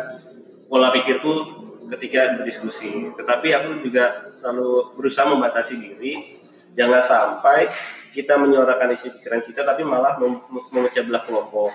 pola 0.73 0.88
pikirku 0.92 1.33
ketika 1.97 2.40
berdiskusi. 2.40 3.12
Tetapi 3.14 3.49
aku 3.52 3.68
juga 3.85 4.33
selalu 4.35 4.97
berusaha 4.97 5.28
membatasi 5.28 5.75
diri, 5.76 6.12
jangan 6.75 7.00
sampai 7.04 7.68
kita 8.16 8.40
menyuarakan 8.40 8.97
isi 8.97 9.12
pikiran 9.12 9.45
kita, 9.45 9.62
tapi 9.68 9.85
malah 9.85 10.16
mem 10.16 10.40
memecah 10.73 11.04
belah 11.04 11.23
kelompok. 11.28 11.71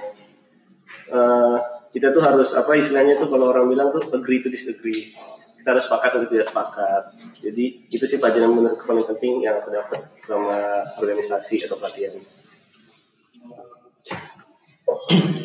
Uh, 1.07 1.57
kita 1.93 2.09
tuh 2.09 2.23
harus 2.23 2.55
apa 2.57 2.71
istilahnya 2.75 3.19
tuh 3.21 3.29
kalau 3.29 3.53
orang 3.53 3.69
bilang 3.69 3.93
tuh 3.93 4.01
agree 4.11 4.41
to 4.41 4.49
disagree. 4.49 5.13
Kita 5.61 5.77
harus 5.77 5.85
sepakat 5.85 6.17
untuk 6.17 6.33
tidak 6.33 6.49
sepakat. 6.49 7.03
Jadi 7.37 7.85
itu 7.93 8.05
sih 8.09 8.17
pelajaran 8.17 8.49
menurut 8.49 8.81
paling 8.81 9.05
penting 9.05 9.45
yang 9.45 9.61
aku 9.61 9.69
dapat 9.69 10.09
selama 10.25 10.89
organisasi 10.97 11.69
atau 11.69 11.77
pelatihan 11.77 12.17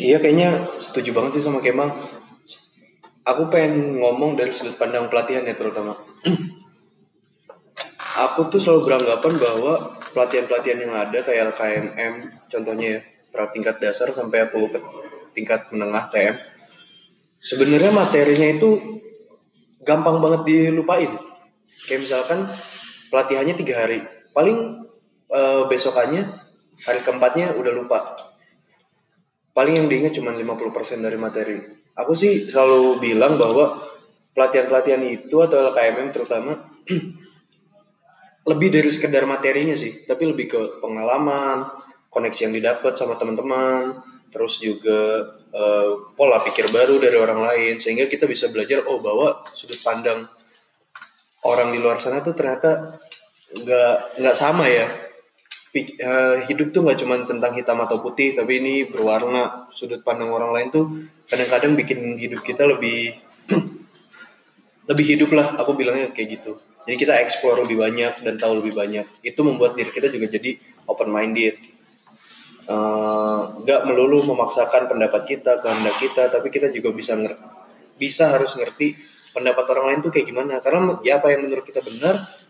iya 0.00 0.18
kayaknya 0.22 0.64
setuju 0.78 1.12
banget 1.16 1.40
sih 1.40 1.44
sama 1.44 1.60
Kemal. 1.64 1.92
Aku 3.26 3.50
pengen 3.50 3.98
ngomong 3.98 4.38
dari 4.38 4.54
sudut 4.54 4.78
pandang 4.78 5.10
pelatihan 5.10 5.42
ya 5.42 5.58
terutama. 5.58 5.98
aku 8.16 8.48
tuh 8.48 8.62
selalu 8.62 8.80
beranggapan 8.86 9.34
bahwa 9.36 9.72
pelatihan-pelatihan 10.14 10.78
yang 10.88 10.94
ada 10.96 11.18
kayak 11.20 11.52
LKMM 11.52 12.14
contohnya 12.48 12.86
ya, 12.88 13.00
pra 13.28 13.52
tingkat 13.52 13.76
dasar 13.82 14.08
sampai 14.14 14.48
aku 14.48 14.72
ke 14.72 14.78
tingkat 15.36 15.68
menengah 15.74 16.08
TM. 16.08 16.36
Sebenarnya 17.42 17.92
materinya 17.92 18.48
itu 18.48 19.00
gampang 19.84 20.22
banget 20.24 20.48
dilupain. 20.48 21.12
Kayak 21.84 22.08
misalkan 22.08 22.48
pelatihannya 23.12 23.54
tiga 23.60 23.84
hari, 23.84 24.00
paling 24.32 24.88
e, 25.28 25.40
besokannya 25.68 26.24
hari 26.88 27.00
keempatnya 27.04 27.52
udah 27.52 27.72
lupa 27.76 27.98
paling 29.56 29.80
yang 29.80 29.88
diingat 29.88 30.12
cuma 30.20 30.36
50% 30.36 31.00
dari 31.00 31.16
materi. 31.16 31.56
Aku 31.96 32.12
sih 32.12 32.44
selalu 32.44 33.00
bilang 33.00 33.40
bahwa 33.40 33.80
pelatihan-pelatihan 34.36 35.00
itu 35.08 35.40
atau 35.40 35.72
LKMM 35.72 36.12
terutama 36.12 36.60
lebih 38.52 38.68
dari 38.68 38.92
sekedar 38.92 39.24
materinya 39.24 39.72
sih, 39.72 40.04
tapi 40.04 40.28
lebih 40.28 40.46
ke 40.52 40.60
pengalaman, 40.84 41.72
koneksi 42.12 42.52
yang 42.52 42.54
didapat 42.60 43.00
sama 43.00 43.16
teman-teman, 43.16 44.04
terus 44.28 44.60
juga 44.60 45.32
uh, 45.56 46.12
pola 46.12 46.44
pikir 46.44 46.68
baru 46.68 47.00
dari 47.00 47.16
orang 47.16 47.40
lain 47.40 47.74
sehingga 47.80 48.04
kita 48.12 48.28
bisa 48.28 48.52
belajar 48.52 48.84
oh 48.84 49.00
bahwa 49.00 49.40
sudut 49.56 49.80
pandang 49.80 50.28
orang 51.48 51.72
di 51.72 51.80
luar 51.80 51.96
sana 51.96 52.20
tuh 52.20 52.36
ternyata 52.36 53.00
nggak 53.56 54.20
nggak 54.20 54.36
sama 54.36 54.68
ya 54.68 55.05
hidup 56.48 56.72
tuh 56.72 56.80
nggak 56.86 56.98
cuma 57.04 57.20
tentang 57.26 57.52
hitam 57.52 57.78
atau 57.84 58.00
putih 58.00 58.32
tapi 58.32 58.62
ini 58.62 58.74
berwarna 58.88 59.68
sudut 59.74 60.00
pandang 60.00 60.32
orang 60.32 60.54
lain 60.54 60.68
tuh 60.72 60.84
kadang-kadang 61.26 61.76
bikin 61.76 62.16
hidup 62.16 62.40
kita 62.40 62.64
lebih 62.64 63.18
lebih 64.90 65.04
hidup 65.04 65.30
lah 65.34 65.58
aku 65.58 65.74
bilangnya 65.74 66.14
kayak 66.14 66.40
gitu. 66.40 66.62
Jadi 66.86 66.96
kita 67.02 67.18
explore 67.18 67.66
lebih 67.66 67.82
banyak 67.82 68.22
dan 68.22 68.38
tahu 68.38 68.62
lebih 68.62 68.78
banyak. 68.78 69.02
Itu 69.26 69.42
membuat 69.42 69.74
diri 69.74 69.90
kita 69.90 70.06
juga 70.06 70.30
jadi 70.30 70.54
open 70.86 71.10
minded 71.10 71.58
nggak 73.62 73.80
melulu 73.86 74.26
memaksakan 74.26 74.90
pendapat 74.90 75.22
kita 75.22 75.62
kehendak 75.62 75.96
kita 76.02 76.34
tapi 76.34 76.50
kita 76.50 76.74
juga 76.74 76.90
bisa 76.90 77.14
bisa 77.94 78.34
harus 78.34 78.58
ngerti 78.58 78.98
pendapat 79.30 79.64
orang 79.70 79.94
lain 79.94 80.00
tuh 80.06 80.10
kayak 80.14 80.26
gimana. 80.30 80.62
Karena 80.62 80.98
ya 81.02 81.18
apa 81.18 81.34
yang 81.34 81.46
menurut 81.46 81.66
kita 81.66 81.82
benar 81.82 82.45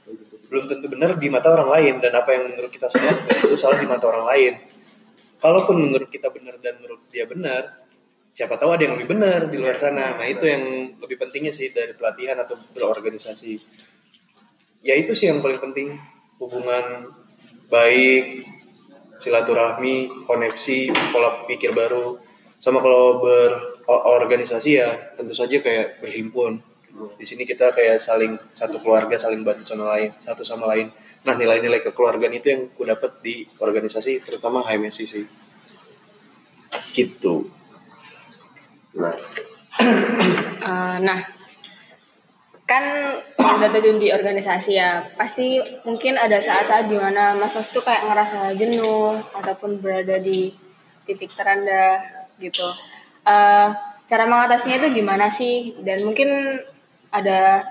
belum 0.46 0.64
tentu 0.70 0.86
benar 0.86 1.18
di 1.18 1.28
mata 1.28 1.50
orang 1.50 1.68
lain 1.70 1.94
dan 1.98 2.12
apa 2.14 2.30
yang 2.34 2.54
menurut 2.54 2.70
kita 2.70 2.86
salah 2.86 3.14
tentu 3.26 3.56
salah 3.58 3.78
di 3.78 3.86
mata 3.86 4.06
orang 4.06 4.26
lain. 4.30 4.54
Kalaupun 5.36 5.76
menurut 5.78 6.08
kita 6.08 6.32
benar 6.32 6.56
dan 6.62 6.80
menurut 6.80 7.04
dia 7.12 7.28
benar 7.28 7.86
siapa 8.36 8.60
tahu 8.60 8.76
ada 8.76 8.84
yang 8.84 9.00
lebih 9.00 9.16
benar 9.16 9.48
di 9.48 9.56
luar 9.56 9.80
sana. 9.80 10.16
Nah 10.20 10.26
itu 10.28 10.44
yang 10.44 10.96
lebih 11.00 11.16
pentingnya 11.16 11.56
sih 11.56 11.72
dari 11.72 11.96
pelatihan 11.96 12.36
atau 12.36 12.56
berorganisasi. 12.76 13.56
Ya 14.84 14.92
itu 14.92 15.16
sih 15.16 15.32
yang 15.32 15.40
paling 15.40 15.58
penting. 15.58 15.96
Hubungan 16.36 17.16
baik 17.72 18.44
silaturahmi 19.24 20.28
koneksi 20.28 20.78
pola 21.10 21.48
pikir 21.48 21.72
baru. 21.72 22.20
Sama 22.60 22.84
kalau 22.84 23.24
berorganisasi 23.24 24.70
ya 24.76 25.16
tentu 25.16 25.32
saja 25.32 25.56
kayak 25.60 26.04
berhimpun 26.04 26.60
di 27.16 27.24
sini 27.28 27.42
kita 27.44 27.72
kayak 27.72 28.00
saling 28.00 28.40
satu 28.52 28.80
keluarga 28.80 29.20
saling 29.20 29.44
bantu 29.44 29.64
sama 29.64 29.96
lain 29.96 30.10
satu 30.22 30.42
sama 30.44 30.70
lain 30.72 30.88
nah 31.26 31.34
nilai-nilai 31.34 31.82
kekeluargaan 31.82 32.34
itu 32.38 32.46
yang 32.52 32.62
ku 32.72 32.86
dapat 32.86 33.18
di 33.20 33.44
organisasi 33.58 34.22
terutama 34.22 34.62
HMSI 34.62 35.04
sih 35.04 35.24
gitu 36.94 37.50
Nah, 38.96 39.12
Eh, 40.66 40.98
nah, 40.98 41.22
kan 42.66 42.84
udah 43.38 43.70
terjun 43.70 44.02
di 44.02 44.10
organisasi 44.10 44.74
ya, 44.74 45.14
pasti 45.14 45.62
mungkin 45.86 46.18
ada 46.18 46.42
saat-saat 46.42 46.90
di 46.90 46.98
mana 46.98 47.38
Mas 47.38 47.54
Mas 47.54 47.70
tuh 47.70 47.86
kayak 47.86 48.02
ngerasa 48.10 48.50
jenuh 48.58 49.14
ataupun 49.30 49.78
berada 49.78 50.18
di 50.18 50.50
titik 51.06 51.30
terendah 51.30 52.02
gitu. 52.42 52.66
Eh, 53.22 53.68
cara 54.10 54.24
mengatasinya 54.26 54.82
itu 54.82 54.98
gimana 54.98 55.30
sih? 55.30 55.78
Dan 55.86 56.02
mungkin 56.02 56.58
ada 57.22 57.64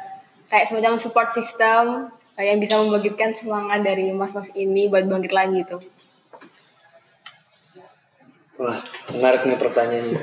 kayak 0.49 0.65
semacam 0.69 0.97
support 0.97 1.29
system 1.33 2.09
kayak 2.35 2.49
yang 2.55 2.59
bisa 2.61 2.75
membangkitkan 2.79 3.31
semangat 3.37 3.85
dari 3.85 4.11
Mas 4.11 4.35
Mas 4.35 4.51
ini 4.53 4.91
buat 4.91 5.07
bangkit 5.07 5.31
lagi 5.31 5.63
gitu. 5.63 5.77
Wah, 8.55 8.79
menarik 9.11 9.43
nih 9.43 9.59
pertanyaannya. 9.59 10.19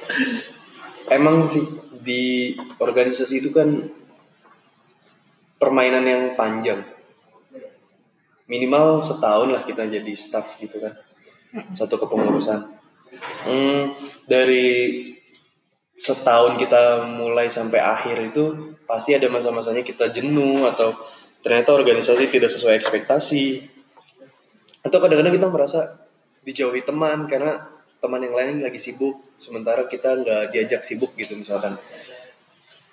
Emang 1.16 1.44
sih 1.46 1.64
di 2.00 2.56
organisasi 2.80 3.44
itu 3.44 3.52
kan 3.52 3.92
permainan 5.60 6.04
yang 6.04 6.22
panjang. 6.32 6.80
Minimal 8.46 9.02
setahun 9.02 9.52
lah 9.52 9.62
kita 9.68 9.84
jadi 9.84 10.12
staff 10.16 10.56
gitu 10.62 10.80
kan. 10.80 10.96
Satu 11.76 12.00
kepengurusan. 12.00 12.72
Hmm, 13.44 13.92
dari 14.28 15.15
setahun 15.96 16.60
kita 16.60 17.08
mulai 17.08 17.48
sampai 17.48 17.80
akhir 17.80 18.16
itu 18.32 18.76
pasti 18.84 19.16
ada 19.16 19.26
masa-masanya 19.32 19.80
kita 19.80 20.12
jenuh 20.12 20.68
atau 20.68 20.92
ternyata 21.40 21.72
organisasi 21.72 22.28
tidak 22.28 22.52
sesuai 22.52 22.76
ekspektasi. 22.78 23.64
Atau 24.84 25.02
kadang-kadang 25.02 25.34
kita 25.34 25.48
merasa 25.50 25.80
dijauhi 26.46 26.86
teman 26.86 27.26
karena 27.26 27.76
teman 27.98 28.22
yang 28.22 28.38
lain 28.38 28.62
lagi 28.62 28.78
sibuk 28.78 29.18
sementara 29.34 29.90
kita 29.90 30.22
nggak 30.22 30.54
diajak 30.54 30.86
sibuk 30.86 31.10
gitu 31.18 31.34
misalkan 31.34 31.74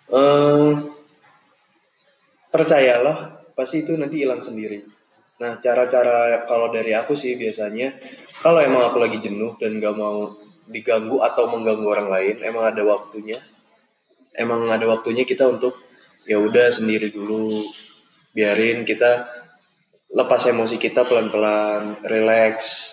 eh 0.09 0.73
percayalah 2.49 3.45
pasti 3.53 3.85
itu 3.85 3.93
nanti 3.93 4.25
hilang 4.25 4.41
sendiri 4.41 4.81
nah 5.37 5.61
cara-cara 5.61 6.49
kalau 6.49 6.73
dari 6.73 6.97
aku 6.97 7.13
sih 7.13 7.37
biasanya 7.37 7.93
kalau 8.41 8.57
emang 8.63 8.89
aku 8.89 8.97
lagi 8.97 9.21
jenuh 9.21 9.53
dan 9.61 9.77
nggak 9.77 9.95
mau 9.97 10.33
diganggu 10.69 11.19
atau 11.19 11.51
mengganggu 11.51 11.87
orang 11.87 12.07
lain 12.07 12.35
emang 12.43 12.63
ada 12.67 12.83
waktunya 12.87 13.39
emang 14.35 14.71
ada 14.71 14.85
waktunya 14.89 15.27
kita 15.27 15.47
untuk 15.49 15.75
ya 16.23 16.39
udah 16.39 16.71
sendiri 16.71 17.11
dulu 17.11 17.67
biarin 18.33 18.87
kita 18.87 19.27
lepas 20.13 20.49
emosi 20.49 20.79
kita 20.79 21.03
pelan-pelan 21.03 21.99
relax 22.07 22.89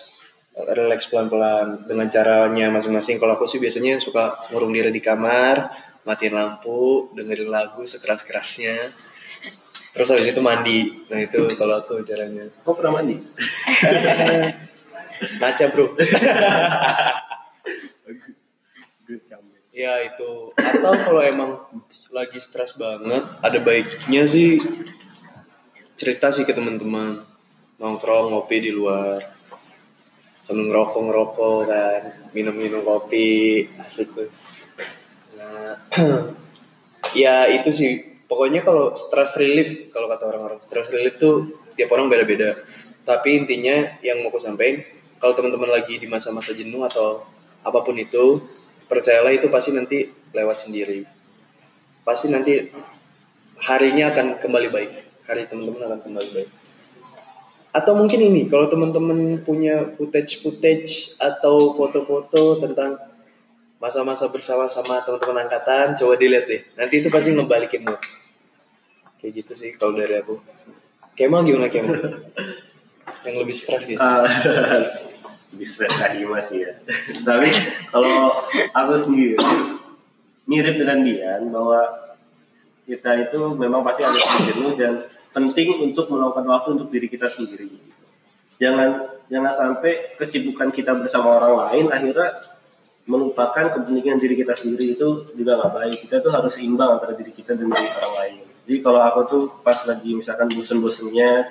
relax 0.51 1.07
pelan-pelan 1.07 1.87
dengan 1.87 2.11
caranya 2.11 2.67
masing-masing. 2.69 3.17
Kalau 3.17 3.39
aku 3.39 3.47
sih 3.47 3.57
biasanya 3.57 4.03
suka 4.03 4.35
ngurung 4.51 4.75
diri 4.75 4.91
di 4.91 4.99
kamar, 4.99 5.71
matiin 6.03 6.35
lampu, 6.35 7.07
dengerin 7.15 7.47
lagu 7.47 7.87
sekeras-kerasnya. 7.87 8.91
Terus 9.91 10.07
habis 10.11 10.27
itu 10.27 10.41
mandi. 10.43 11.07
Nah 11.11 11.19
itu 11.19 11.47
kalau 11.55 11.83
aku 11.83 12.03
caranya. 12.03 12.47
kok 12.51 12.75
pernah 12.75 12.99
mandi? 12.99 13.15
Naca 15.41 15.65
bro. 15.71 15.95
Ya 19.81 19.97
itu. 20.05 20.53
Atau 20.53 20.93
kalau 20.93 21.21
emang 21.25 21.51
lagi 22.13 22.37
stres 22.37 22.77
banget, 22.77 23.25
ada 23.41 23.57
baiknya 23.57 24.29
sih 24.29 24.61
cerita 25.97 26.29
sih 26.29 26.45
ke 26.45 26.53
teman-teman. 26.53 27.25
Nongkrong, 27.81 28.29
ngopi 28.29 28.61
di 28.61 28.69
luar. 28.69 29.25
Sambil 30.45 30.69
ngerokok 30.69 31.01
ngerokok 31.01 31.59
kan, 31.65 32.01
minum-minum 32.29 32.85
kopi, 32.85 33.65
asik 33.81 34.13
tuh. 34.13 34.29
Nah, 35.41 35.81
ya 37.25 37.49
itu 37.49 37.73
sih. 37.73 38.21
Pokoknya 38.29 38.61
kalau 38.61 38.93
stress 38.93 39.33
relief, 39.41 39.89
kalau 39.89 40.05
kata 40.07 40.29
orang-orang, 40.29 40.61
stress 40.61 40.93
relief 40.93 41.17
tuh 41.17 41.57
tiap 41.73 41.89
orang 41.89 42.05
beda-beda. 42.05 42.53
Tapi 43.01 43.33
intinya 43.33 43.97
yang 44.05 44.21
mau 44.21 44.29
aku 44.29 44.37
sampaikan, 44.37 44.85
kalau 45.17 45.33
teman-teman 45.33 45.73
lagi 45.73 45.97
di 45.97 46.05
masa-masa 46.05 46.53
jenuh 46.53 46.85
atau 46.85 47.25
apa 47.65 47.79
pun 47.81 47.97
itu, 47.97 48.45
percayalah 48.91 49.31
itu 49.31 49.47
pasti 49.47 49.71
nanti 49.71 50.11
lewat 50.35 50.67
sendiri. 50.67 51.07
Pasti 52.03 52.27
nanti 52.27 52.59
harinya 53.63 54.11
akan 54.11 54.43
kembali 54.43 54.67
baik. 54.67 54.91
Hari 55.31 55.47
teman-teman 55.47 55.87
akan 55.87 55.99
kembali 56.03 56.29
baik. 56.35 56.49
Atau 57.71 57.95
mungkin 57.95 58.19
ini, 58.19 58.51
kalau 58.51 58.67
teman-teman 58.67 59.39
punya 59.47 59.87
footage-footage 59.95 61.15
atau 61.15 61.71
foto-foto 61.71 62.59
tentang 62.59 62.99
masa-masa 63.79 64.27
bersama 64.27 64.67
sama 64.67 64.99
teman-teman 65.07 65.47
angkatan, 65.47 65.95
coba 65.95 66.19
dilihat 66.19 66.51
deh. 66.51 66.61
Nanti 66.75 66.99
itu 66.99 67.07
pasti 67.07 67.31
ngebalikin 67.31 67.87
mood. 67.87 68.03
Kayak 69.23 69.31
gitu 69.39 69.53
sih 69.55 69.71
kalau 69.79 69.95
dari 69.95 70.19
aku. 70.19 70.43
Kemal 71.15 71.47
gimana 71.47 71.71
Kemal? 71.71 71.95
Yang 73.25 73.35
lebih 73.39 73.55
stres 73.55 73.87
gitu. 73.87 74.03
Bisa 75.51 75.83
tadi 75.87 76.23
masih 76.23 76.67
ya. 76.67 76.73
Tapi 77.27 77.49
kalau 77.91 78.39
aku 78.71 78.93
sendiri 78.95 79.39
mirip 80.47 80.75
dengan 80.79 81.03
Dian 81.03 81.51
bahwa 81.51 81.81
kita 82.87 83.29
itu 83.29 83.55
memang 83.55 83.85
pasti 83.85 84.03
ada 84.03 84.19
jenuh 84.47 84.73
dan 84.75 85.05
penting 85.31 85.79
untuk 85.79 86.11
melakukan 86.11 86.45
waktu 86.47 86.69
untuk 86.79 86.89
diri 86.91 87.07
kita 87.07 87.27
sendiri. 87.31 87.71
Jangan 88.59 89.19
jangan 89.31 89.53
sampai 89.55 90.15
kesibukan 90.19 90.75
kita 90.75 90.91
bersama 90.97 91.39
orang 91.39 91.55
lain 91.55 91.85
akhirnya 91.87 92.29
melupakan 93.09 93.65
kepentingan 93.73 94.21
diri 94.21 94.35
kita 94.37 94.53
sendiri 94.53 94.95
itu 94.99 95.31
juga 95.33 95.57
nggak 95.57 95.71
baik. 95.71 95.95
Kita 96.03 96.21
tuh 96.21 96.31
harus 96.35 96.55
seimbang 96.55 96.99
antara 96.99 97.15
diri 97.15 97.31
kita 97.33 97.55
dan 97.55 97.71
diri 97.71 97.87
orang 97.89 98.15
lain. 98.19 98.43
Jadi 98.67 98.77
kalau 98.85 99.01
aku 99.01 99.19
tuh 99.25 99.43
pas 99.65 99.77
lagi 99.89 100.11
misalkan 100.13 100.47
bosen-bosennya 100.53 101.49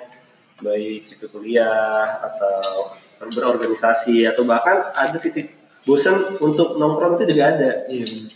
baik 0.61 1.09
itu 1.09 1.25
kuliah 1.27 2.21
atau 2.21 2.95
berorganisasi 3.29 4.25
atau 4.25 4.41
bahkan 4.41 4.89
ada 4.97 5.17
titik 5.21 5.53
bosan 5.85 6.17
untuk 6.41 6.77
nongkrong 6.77 7.21
itu 7.21 7.37
juga 7.37 7.45
ada. 7.57 7.71
Iya. 7.85 8.29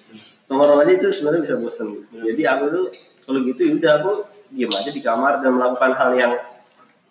nongkrong 0.45 0.86
aja 0.86 0.91
itu 0.93 1.08
sebenarnya 1.10 1.41
bisa 1.41 1.56
bosan 1.58 2.06
jadi 2.13 2.41
aku 2.54 2.63
tuh 2.69 2.86
kalau 3.26 3.39
gitu 3.41 3.62
ya 3.65 3.71
udah 3.82 3.91
aku 3.98 4.12
diam 4.54 4.71
aja 4.78 4.89
di 4.93 5.02
kamar 5.02 5.41
dan 5.41 5.58
melakukan 5.58 5.91
hal 5.98 6.12
yang 6.13 6.34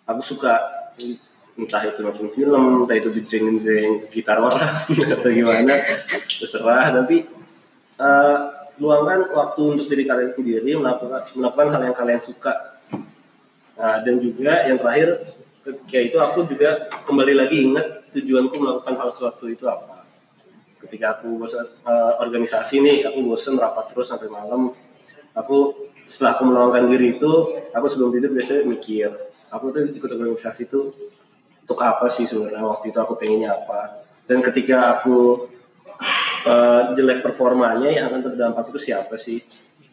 aku 0.07 0.21
suka. 0.23 0.63
Entah 1.55 1.87
itu 1.87 2.03
nonton 2.03 2.35
film 2.35 2.83
entah 2.83 2.99
itu 2.99 3.15
dijeng 3.15 3.63
gitar 4.11 4.43
orang 4.43 4.75
atau 5.15 5.29
gimana 5.31 6.03
terserah. 6.27 6.99
Tapi 6.99 7.27
eh, 7.99 8.39
luangkan 8.79 9.31
waktu 9.31 9.61
untuk 9.63 9.87
diri 9.87 10.03
kalian 10.03 10.31
sendiri 10.35 10.71
melakukan 10.75 11.23
melakukan 11.35 11.67
hal 11.71 11.81
yang 11.91 11.95
kalian 11.95 12.21
suka. 12.23 12.75
Nah, 13.75 13.99
dan 14.03 14.23
juga 14.23 14.67
yang 14.67 14.79
terakhir 14.79 15.19
ketika 15.65 15.99
itu 15.99 16.17
aku 16.21 16.45
juga 16.45 16.93
kembali 17.09 17.33
lagi 17.33 17.57
ingat 17.65 18.13
tujuanku 18.13 18.53
melakukan 18.61 18.95
hal 19.01 19.09
sesuatu 19.09 19.49
itu 19.49 19.65
apa. 19.65 20.05
Ketika 20.85 21.17
aku 21.17 21.41
bosan 21.41 21.65
eh, 21.65 22.13
organisasi 22.21 22.75
nih, 22.85 22.97
aku 23.09 23.25
bosan 23.25 23.57
rapat 23.57 23.89
terus 23.89 24.13
sampai 24.13 24.29
malam. 24.29 24.77
Aku 25.33 25.89
setelah 26.05 26.37
aku 26.37 26.43
meluangkan 26.45 26.85
diri 26.85 27.17
itu, 27.17 27.31
aku 27.73 27.85
sebelum 27.89 28.13
tidur 28.13 28.31
biasanya 28.37 28.69
mikir, 28.69 29.09
aku 29.49 29.73
tuh 29.73 29.89
ikut 29.89 30.09
organisasi 30.13 30.69
itu 30.69 30.93
untuk 31.65 31.81
apa 31.81 32.13
sih 32.13 32.29
sebenarnya 32.29 32.61
waktu 32.61 32.93
itu 32.93 32.99
aku 33.01 33.17
pengennya 33.17 33.57
apa. 33.57 34.05
Dan 34.29 34.45
ketika 34.45 35.01
aku 35.01 35.49
eh, 36.45 36.81
jelek 36.93 37.25
performanya 37.25 37.89
yang 37.89 38.13
akan 38.13 38.21
terdampak 38.21 38.69
itu 38.69 38.93
siapa 38.93 39.17
sih? 39.17 39.41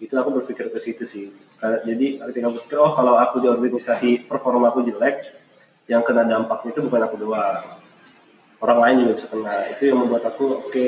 itu 0.02 0.18
aku 0.18 0.35
berpikir 0.35 0.66
ke 0.66 0.82
situ 0.82 1.06
sih 1.06 1.30
jadi 1.62 2.18
ketika 2.26 2.50
aku 2.50 2.58
berpikir 2.58 2.78
oh 2.82 2.90
kalau 2.90 3.14
aku 3.22 3.38
di 3.38 3.46
organisasi 3.46 4.26
performa 4.26 4.74
aku 4.74 4.82
jelek 4.82 5.22
yang 5.90 6.03
kena 6.07 6.27
dampaknya 6.27 6.71
itu 6.75 6.81
bukan 6.87 7.03
aku 7.07 7.16
doang. 7.18 7.64
Orang 8.62 8.79
lain 8.79 8.95
juga 9.07 9.12
bisa 9.18 9.29
kena. 9.31 9.57
Itu 9.75 9.83
yang 9.90 9.99
membuat 10.07 10.23
aku 10.31 10.66
oke 10.71 10.85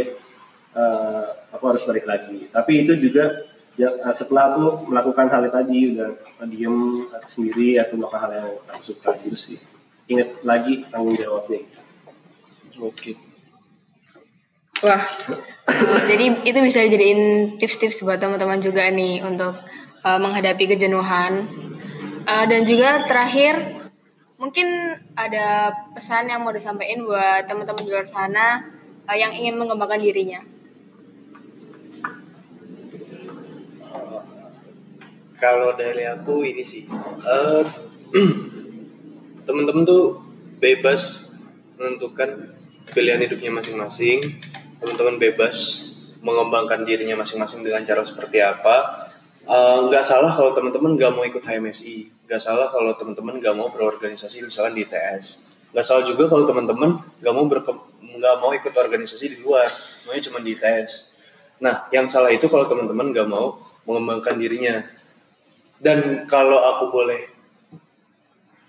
eh, 0.75 1.25
aku 1.55 1.65
harus 1.71 1.83
balik 1.87 2.07
lagi. 2.07 2.51
Tapi 2.51 2.87
itu 2.87 2.95
juga 2.99 3.47
ya, 3.75 3.91
setelah 4.15 4.55
aku 4.55 4.91
melakukan 4.91 5.27
hal 5.31 5.41
yang 5.47 5.55
tadi 5.55 5.79
udah 5.95 6.09
diem 6.47 6.79
sendiri 7.27 7.83
atau 7.83 7.99
melakukan 7.99 8.23
hal 8.29 8.33
yang 8.35 8.49
aku 8.71 8.83
suka 8.95 9.11
gitu 9.27 9.37
sih. 9.39 9.59
Ingat 10.11 10.45
lagi 10.47 10.85
tanggung 10.93 11.17
jawabnya. 11.17 11.65
Oke. 12.83 13.17
Wah, 14.85 15.01
eh, 15.71 16.03
jadi 16.11 16.45
itu 16.45 16.59
bisa 16.61 16.85
jadiin 16.85 17.55
tips-tips 17.57 18.05
buat 18.05 18.21
teman-teman 18.21 18.61
juga 18.61 18.85
nih 18.91 19.25
untuk 19.25 19.57
eh, 20.05 20.19
menghadapi 20.21 20.65
kejenuhan. 20.77 21.47
Eh, 22.25 22.45
dan 22.49 22.65
juga 22.69 23.05
terakhir, 23.09 23.84
mungkin 24.35 24.99
ada 25.15 25.71
pesan 25.95 26.27
yang 26.27 26.43
mau 26.43 26.51
disampaikan 26.51 27.07
buat 27.07 27.47
teman-teman 27.47 27.87
di 27.87 27.91
luar 27.91 28.07
sana 28.09 28.67
eh, 29.07 29.17
yang 29.19 29.31
ingin 29.31 29.55
mengembangkan 29.55 30.03
dirinya. 30.03 30.43
Kalau 35.39 35.77
dari 35.77 36.09
aku 36.09 36.47
ini 36.47 36.65
sih, 36.65 36.89
eh, 36.89 37.63
temen-temen 39.47 39.85
tuh 39.85 40.25
bebas 40.59 41.31
menentukan 41.77 42.55
pilihan 42.91 43.21
hidupnya 43.21 43.53
masing-masing. 43.53 44.41
Teman-teman 44.81 45.21
bebas 45.21 45.89
mengembangkan 46.25 46.89
dirinya 46.89 47.21
masing-masing 47.21 47.61
dengan 47.61 47.85
cara 47.85 48.01
seperti 48.01 48.41
apa. 48.41 49.04
Eh, 49.45 49.79
Nggak 49.93 50.05
salah 50.09 50.33
kalau 50.33 50.57
teman-teman 50.57 50.97
nggak 50.97 51.13
mau 51.13 51.25
ikut 51.29 51.45
HMSI, 51.45 52.09
nggak 52.25 52.41
salah 52.41 52.73
kalau 52.73 52.97
teman-teman 52.97 53.37
nggak 53.45 53.53
mau 53.53 53.69
berorganisasi 53.69 54.41
misalnya 54.41 54.73
di 54.73 54.83
ITS. 54.89 55.45
Nggak 55.77 55.85
salah 55.85 56.03
juga 56.09 56.33
kalau 56.33 56.49
teman-teman 56.49 57.05
nggak 57.21 57.35
mau 57.37 57.45
nggak 57.45 58.37
mau 58.41 58.51
ikut 58.57 58.73
organisasi 58.73 59.37
di 59.37 59.39
luar, 59.45 59.69
maunya 60.09 60.25
cuma 60.25 60.41
di 60.41 60.57
ITS. 60.57 61.13
Nah, 61.61 61.85
yang 61.93 62.09
salah 62.09 62.33
itu 62.33 62.49
kalau 62.49 62.65
teman-teman 62.65 63.13
nggak 63.13 63.29
mau 63.29 63.61
mengembangkan 63.85 64.41
dirinya. 64.41 64.81
Dan 65.77 66.25
kalau 66.25 66.65
aku 66.65 66.89
boleh 66.89 67.29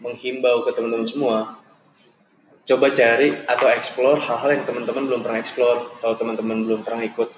menghimbau 0.04 0.60
ke 0.68 0.76
teman-teman 0.76 1.08
semua, 1.08 1.56
coba 2.68 2.92
cari 2.92 3.32
atau 3.48 3.68
explore 3.72 4.20
hal-hal 4.20 4.60
yang 4.60 4.68
teman-teman 4.68 5.08
belum 5.08 5.22
pernah 5.24 5.40
explore. 5.40 5.88
Kalau 6.04 6.20
teman-teman 6.20 6.68
belum 6.68 6.84
pernah 6.84 7.08
ikut 7.08 7.32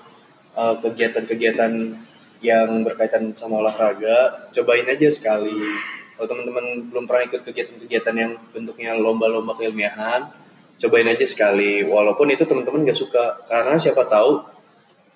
uh, 0.58 0.82
kegiatan-kegiatan 0.82 2.02
yang 2.42 2.86
berkaitan 2.86 3.34
sama 3.34 3.62
olahraga, 3.62 4.50
cobain 4.54 4.86
aja 4.86 5.10
sekali. 5.10 5.54
Kalau 6.18 6.28
teman-teman 6.30 6.90
belum 6.90 7.06
pernah 7.06 7.24
ikut 7.30 7.42
kegiatan-kegiatan 7.46 8.16
yang 8.18 8.32
bentuknya 8.50 8.98
lomba-lomba 8.98 9.54
keilmiahan, 9.58 10.30
cobain 10.82 11.10
aja 11.10 11.26
sekali. 11.26 11.86
Walaupun 11.86 12.34
itu 12.34 12.46
teman-teman 12.46 12.86
nggak 12.86 12.98
suka, 12.98 13.46
karena 13.46 13.78
siapa 13.78 14.06
tahu 14.10 14.46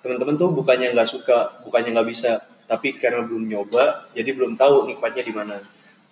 teman-teman 0.02 0.34
tuh 0.34 0.50
bukannya 0.50 0.94
nggak 0.94 1.10
suka, 1.10 1.62
bukannya 1.66 1.94
nggak 1.94 2.08
bisa, 2.10 2.42
tapi 2.66 2.98
karena 2.98 3.22
belum 3.22 3.46
nyoba, 3.46 4.10
jadi 4.14 4.30
belum 4.34 4.58
tahu 4.58 4.90
nikmatnya 4.90 5.22
di 5.22 5.34
mana. 5.34 5.56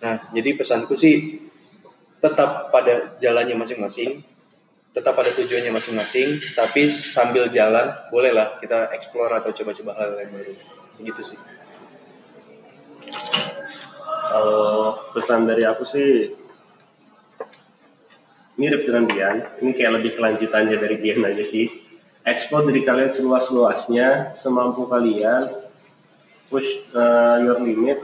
Nah, 0.01 0.15
jadi 0.31 0.55
pesanku 0.55 0.95
sih 0.95 1.39
tetap 2.23 2.71
pada 2.71 3.15
jalannya 3.19 3.55
masing-masing, 3.59 4.23
tetap 4.91 5.15
pada 5.15 5.31
tujuannya 5.35 5.71
masing-masing, 5.71 6.39
tapi 6.55 6.91
sambil 6.91 7.47
jalan 7.47 7.95
bolehlah 8.11 8.59
kita 8.59 8.91
explore 8.95 9.31
atau 9.31 9.51
coba-coba 9.55 9.91
hal 9.95 10.19
yang 10.19 10.31
baru. 10.35 10.80
Gitu 10.99 11.21
sih. 11.23 11.39
Kalau 14.31 14.99
pesan 15.11 15.47
dari 15.47 15.67
aku 15.67 15.83
sih 15.83 16.35
mirip 18.59 18.87
dengan 18.87 19.07
Dian. 19.07 19.37
Ini 19.59 19.71
kayak 19.75 20.01
lebih 20.01 20.11
kelanjutannya 20.19 20.77
dari 20.79 20.95
Dian 20.99 21.23
aja 21.23 21.43
sih. 21.43 21.67
Explore 22.21 22.69
diri 22.69 22.85
kalian 22.85 23.09
seluas-luasnya, 23.09 24.37
semampu 24.37 24.85
kalian. 24.85 25.51
Push 26.47 26.93
uh, 26.93 27.41
your 27.41 27.59
limit. 27.63 28.03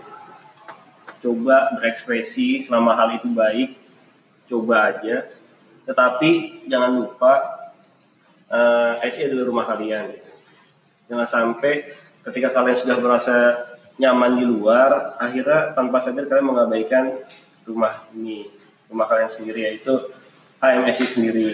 Coba 1.21 1.77
berekspresi 1.77 2.65
selama 2.65 2.97
hal 2.97 3.21
itu 3.21 3.29
baik. 3.29 3.77
Coba 4.49 4.95
aja. 4.95 5.29
Tetapi 5.85 6.65
jangan 6.67 7.05
lupa 7.05 7.33
uh, 8.51 8.99
IC 9.05 9.31
adalah 9.31 9.45
rumah 9.47 9.65
kalian. 9.69 10.11
Jangan 11.07 11.27
sampai 11.27 11.87
ketika 12.27 12.51
kalian 12.51 12.77
sudah 12.77 12.97
merasa 12.99 13.37
nyaman 13.97 14.37
di 14.37 14.45
luar, 14.45 15.15
akhirnya 15.17 15.73
tanpa 15.73 16.03
sadar 16.03 16.27
kalian 16.29 16.47
mengabaikan 16.53 17.17
rumah 17.65 18.05
ini, 18.13 18.51
rumah 18.91 19.07
kalian 19.09 19.31
sendiri 19.31 19.59
yaitu 19.71 19.95
HMSI 20.59 21.05
sendiri. 21.07 21.49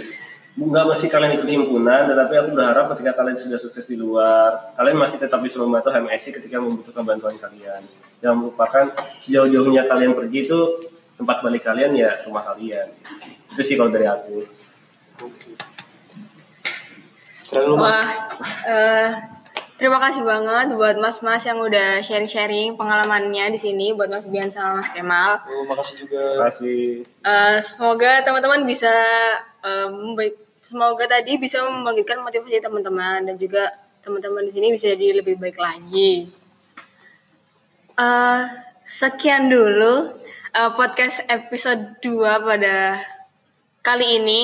Nggak 0.53 0.85
mesti 0.85 1.09
kalian 1.09 1.33
ikut 1.41 1.49
himpunan, 1.49 2.05
tetapi 2.05 2.33
aku 2.37 2.49
berharap 2.53 2.93
ketika 2.93 3.17
kalian 3.17 3.41
sudah 3.41 3.57
sukses 3.57 3.89
di 3.89 3.97
luar, 3.97 4.73
kalian 4.77 5.01
masih 5.01 5.17
tetap 5.17 5.41
bisa 5.41 5.57
membantu 5.57 5.89
HMSI 5.89 6.29
ketika 6.41 6.61
membutuhkan 6.61 7.01
bantuan 7.01 7.37
kalian. 7.41 7.81
Jangan 8.21 8.37
melupakan 8.37 8.85
sejauh-jauhnya 9.25 9.89
kalian 9.89 10.13
pergi 10.13 10.39
itu 10.45 10.59
tempat 11.17 11.41
balik 11.41 11.65
kalian 11.65 11.97
ya 11.97 12.21
rumah 12.29 12.45
kalian. 12.53 12.93
Itu 13.49 13.61
sih 13.65 13.75
kalau 13.77 13.89
dari 13.89 14.05
aku. 14.05 14.45
Wah, 17.53 18.09
eh, 18.65 19.09
terima 19.77 19.99
kasih 19.99 20.23
banget 20.23 20.73
buat 20.77 20.95
mas-mas 20.97 21.43
yang 21.43 21.59
udah 21.59 21.99
sharing-sharing 21.99 22.79
pengalamannya 22.79 23.51
di 23.51 23.59
sini 23.59 23.87
buat 23.91 24.07
Mas 24.07 24.25
Bian 24.29 24.49
sama 24.49 24.79
Mas 24.79 24.89
Kemal. 24.93 25.43
Oh, 25.49 25.65
makasih 25.67 25.95
juga. 26.05 26.23
Terima 26.39 26.47
kasih. 26.49 26.81
Eh, 27.03 27.57
semoga 27.61 28.11
teman-teman 28.23 28.61
bisa 28.63 28.93
eh, 29.63 29.87
membaik- 29.89 30.39
semoga 30.69 31.05
tadi 31.05 31.37
bisa 31.37 31.61
membangkitkan 31.61 32.21
motivasi 32.21 32.61
teman-teman 32.61 33.27
dan 33.27 33.35
juga 33.35 33.73
teman-teman 34.03 34.43
di 34.47 34.51
sini 34.51 34.67
bisa 34.71 34.91
jadi 34.93 35.19
lebih 35.19 35.35
baik 35.41 35.57
lagi. 35.57 36.27
Eh, 37.93 38.41
sekian 38.85 39.49
dulu 39.49 40.15
eh, 40.53 40.71
podcast 40.77 41.25
episode 41.27 41.97
2 41.99 42.41
pada 42.45 43.01
kali 43.81 44.21
ini. 44.21 44.41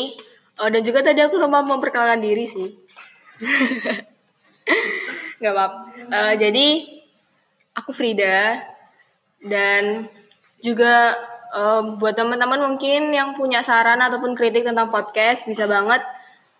Oh, 0.59 0.67
dan 0.67 0.83
juga 0.83 0.99
tadi 0.99 1.23
aku 1.23 1.39
lupa 1.39 1.63
memperkenalkan 1.63 2.19
diri 2.19 2.43
sih. 2.43 2.67
Gak 5.43 5.53
apa-apa. 5.55 5.79
Eh, 6.09 6.33
jadi 6.35 6.67
aku 7.75 7.91
Frida 7.95 8.59
dan 9.43 10.11
juga 10.59 11.15
eh, 11.55 11.81
buat 11.95 12.15
teman-teman 12.15 12.75
mungkin 12.75 13.15
yang 13.15 13.33
punya 13.39 13.63
saran 13.63 14.03
ataupun 14.03 14.35
kritik 14.35 14.67
tentang 14.67 14.91
podcast 14.91 15.47
bisa 15.47 15.63
banget 15.65 16.03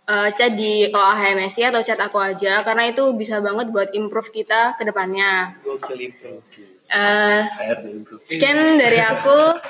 eh, 0.07 0.29
chat 0.33 0.55
di 0.55 0.87
OAHMSI 0.89 1.69
atau 1.69 1.83
chat 1.83 1.99
aku 1.99 2.17
aja 2.17 2.63
karena 2.63 2.89
itu 2.89 3.13
bisa 3.13 3.43
banget 3.43 3.69
buat 3.69 3.91
improve 3.91 4.31
kita 4.31 4.79
ke 4.79 4.87
depannya. 4.87 5.59
Gokil 5.61 5.99
impro. 6.09 6.39
Eh, 6.89 7.41
HR 7.45 7.77
dulu. 7.85 8.17
sekian 8.25 8.81
dari 8.81 8.97
aku 8.97 9.61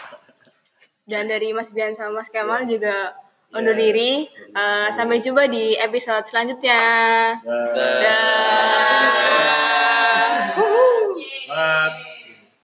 dan 1.09 1.27
dari 1.27 1.51
Mas 1.51 1.73
Bian 1.75 1.97
sama 1.97 2.23
Mas 2.23 2.31
Kemal 2.31 2.63
juga 2.63 3.11
undur 3.53 3.75
diri. 3.77 4.27
Eh, 4.49 4.87
sampai 4.93 5.21
jumpa 5.21 5.45
di 5.49 5.77
episode 5.77 6.25
selanjutnya. 6.25 6.81
Dah. 7.41 7.65
Dah. 7.73 7.97
Dah. 8.03 9.68